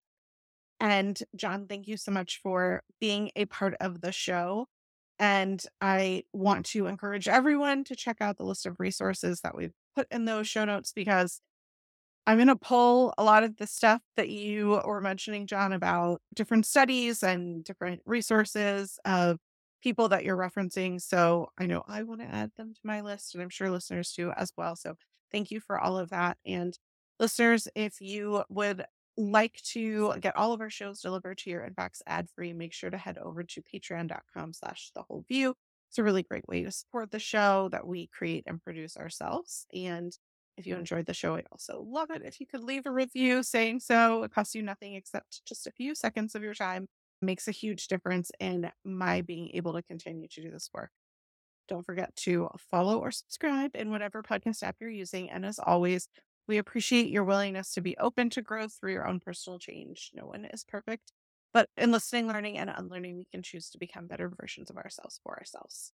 [0.79, 4.67] And John, thank you so much for being a part of the show.
[5.17, 9.73] And I want to encourage everyone to check out the list of resources that we've
[9.95, 11.39] put in those show notes because
[12.27, 16.21] I'm going to pull a lot of the stuff that you were mentioning, John, about
[16.33, 19.37] different studies and different resources of
[19.85, 20.99] people that you're referencing.
[20.99, 24.11] So I know I want to add them to my list, and I'm sure listeners
[24.13, 24.75] do as well.
[24.75, 24.95] So
[25.31, 26.37] thank you for all of that.
[26.43, 26.75] And
[27.19, 28.83] listeners, if you would
[29.15, 32.89] like to get all of our shows delivered to your inbox ad free, make sure
[32.89, 35.53] to head over to patreon.com slash the whole view.
[35.89, 39.67] It's a really great way to support the show that we create and produce ourselves.
[39.71, 40.11] And
[40.57, 43.43] if you enjoyed the show, I'd also love it if you could leave a review
[43.43, 44.23] saying so.
[44.23, 46.87] It costs you nothing except just a few seconds of your time.
[47.21, 50.91] Makes a huge difference in my being able to continue to do this work.
[51.67, 55.29] Don't forget to follow or subscribe in whatever podcast app you're using.
[55.31, 56.07] And as always,
[56.47, 60.11] we appreciate your willingness to be open to growth through your own personal change.
[60.13, 61.11] No one is perfect,
[61.53, 65.19] but in listening, learning, and unlearning, we can choose to become better versions of ourselves
[65.23, 65.91] for ourselves.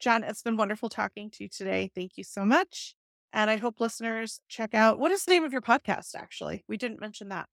[0.00, 1.90] John, it's been wonderful talking to you today.
[1.94, 2.94] Thank you so much.
[3.32, 6.64] And I hope listeners check out what is the name of your podcast, actually?
[6.66, 7.46] We didn't mention that.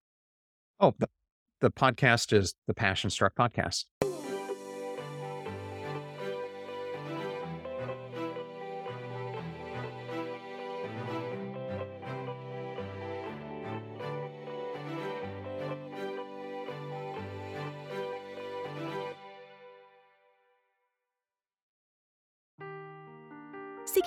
[0.80, 0.96] Oh,
[1.62, 3.86] the, podcast is the Passion Struck Podcast.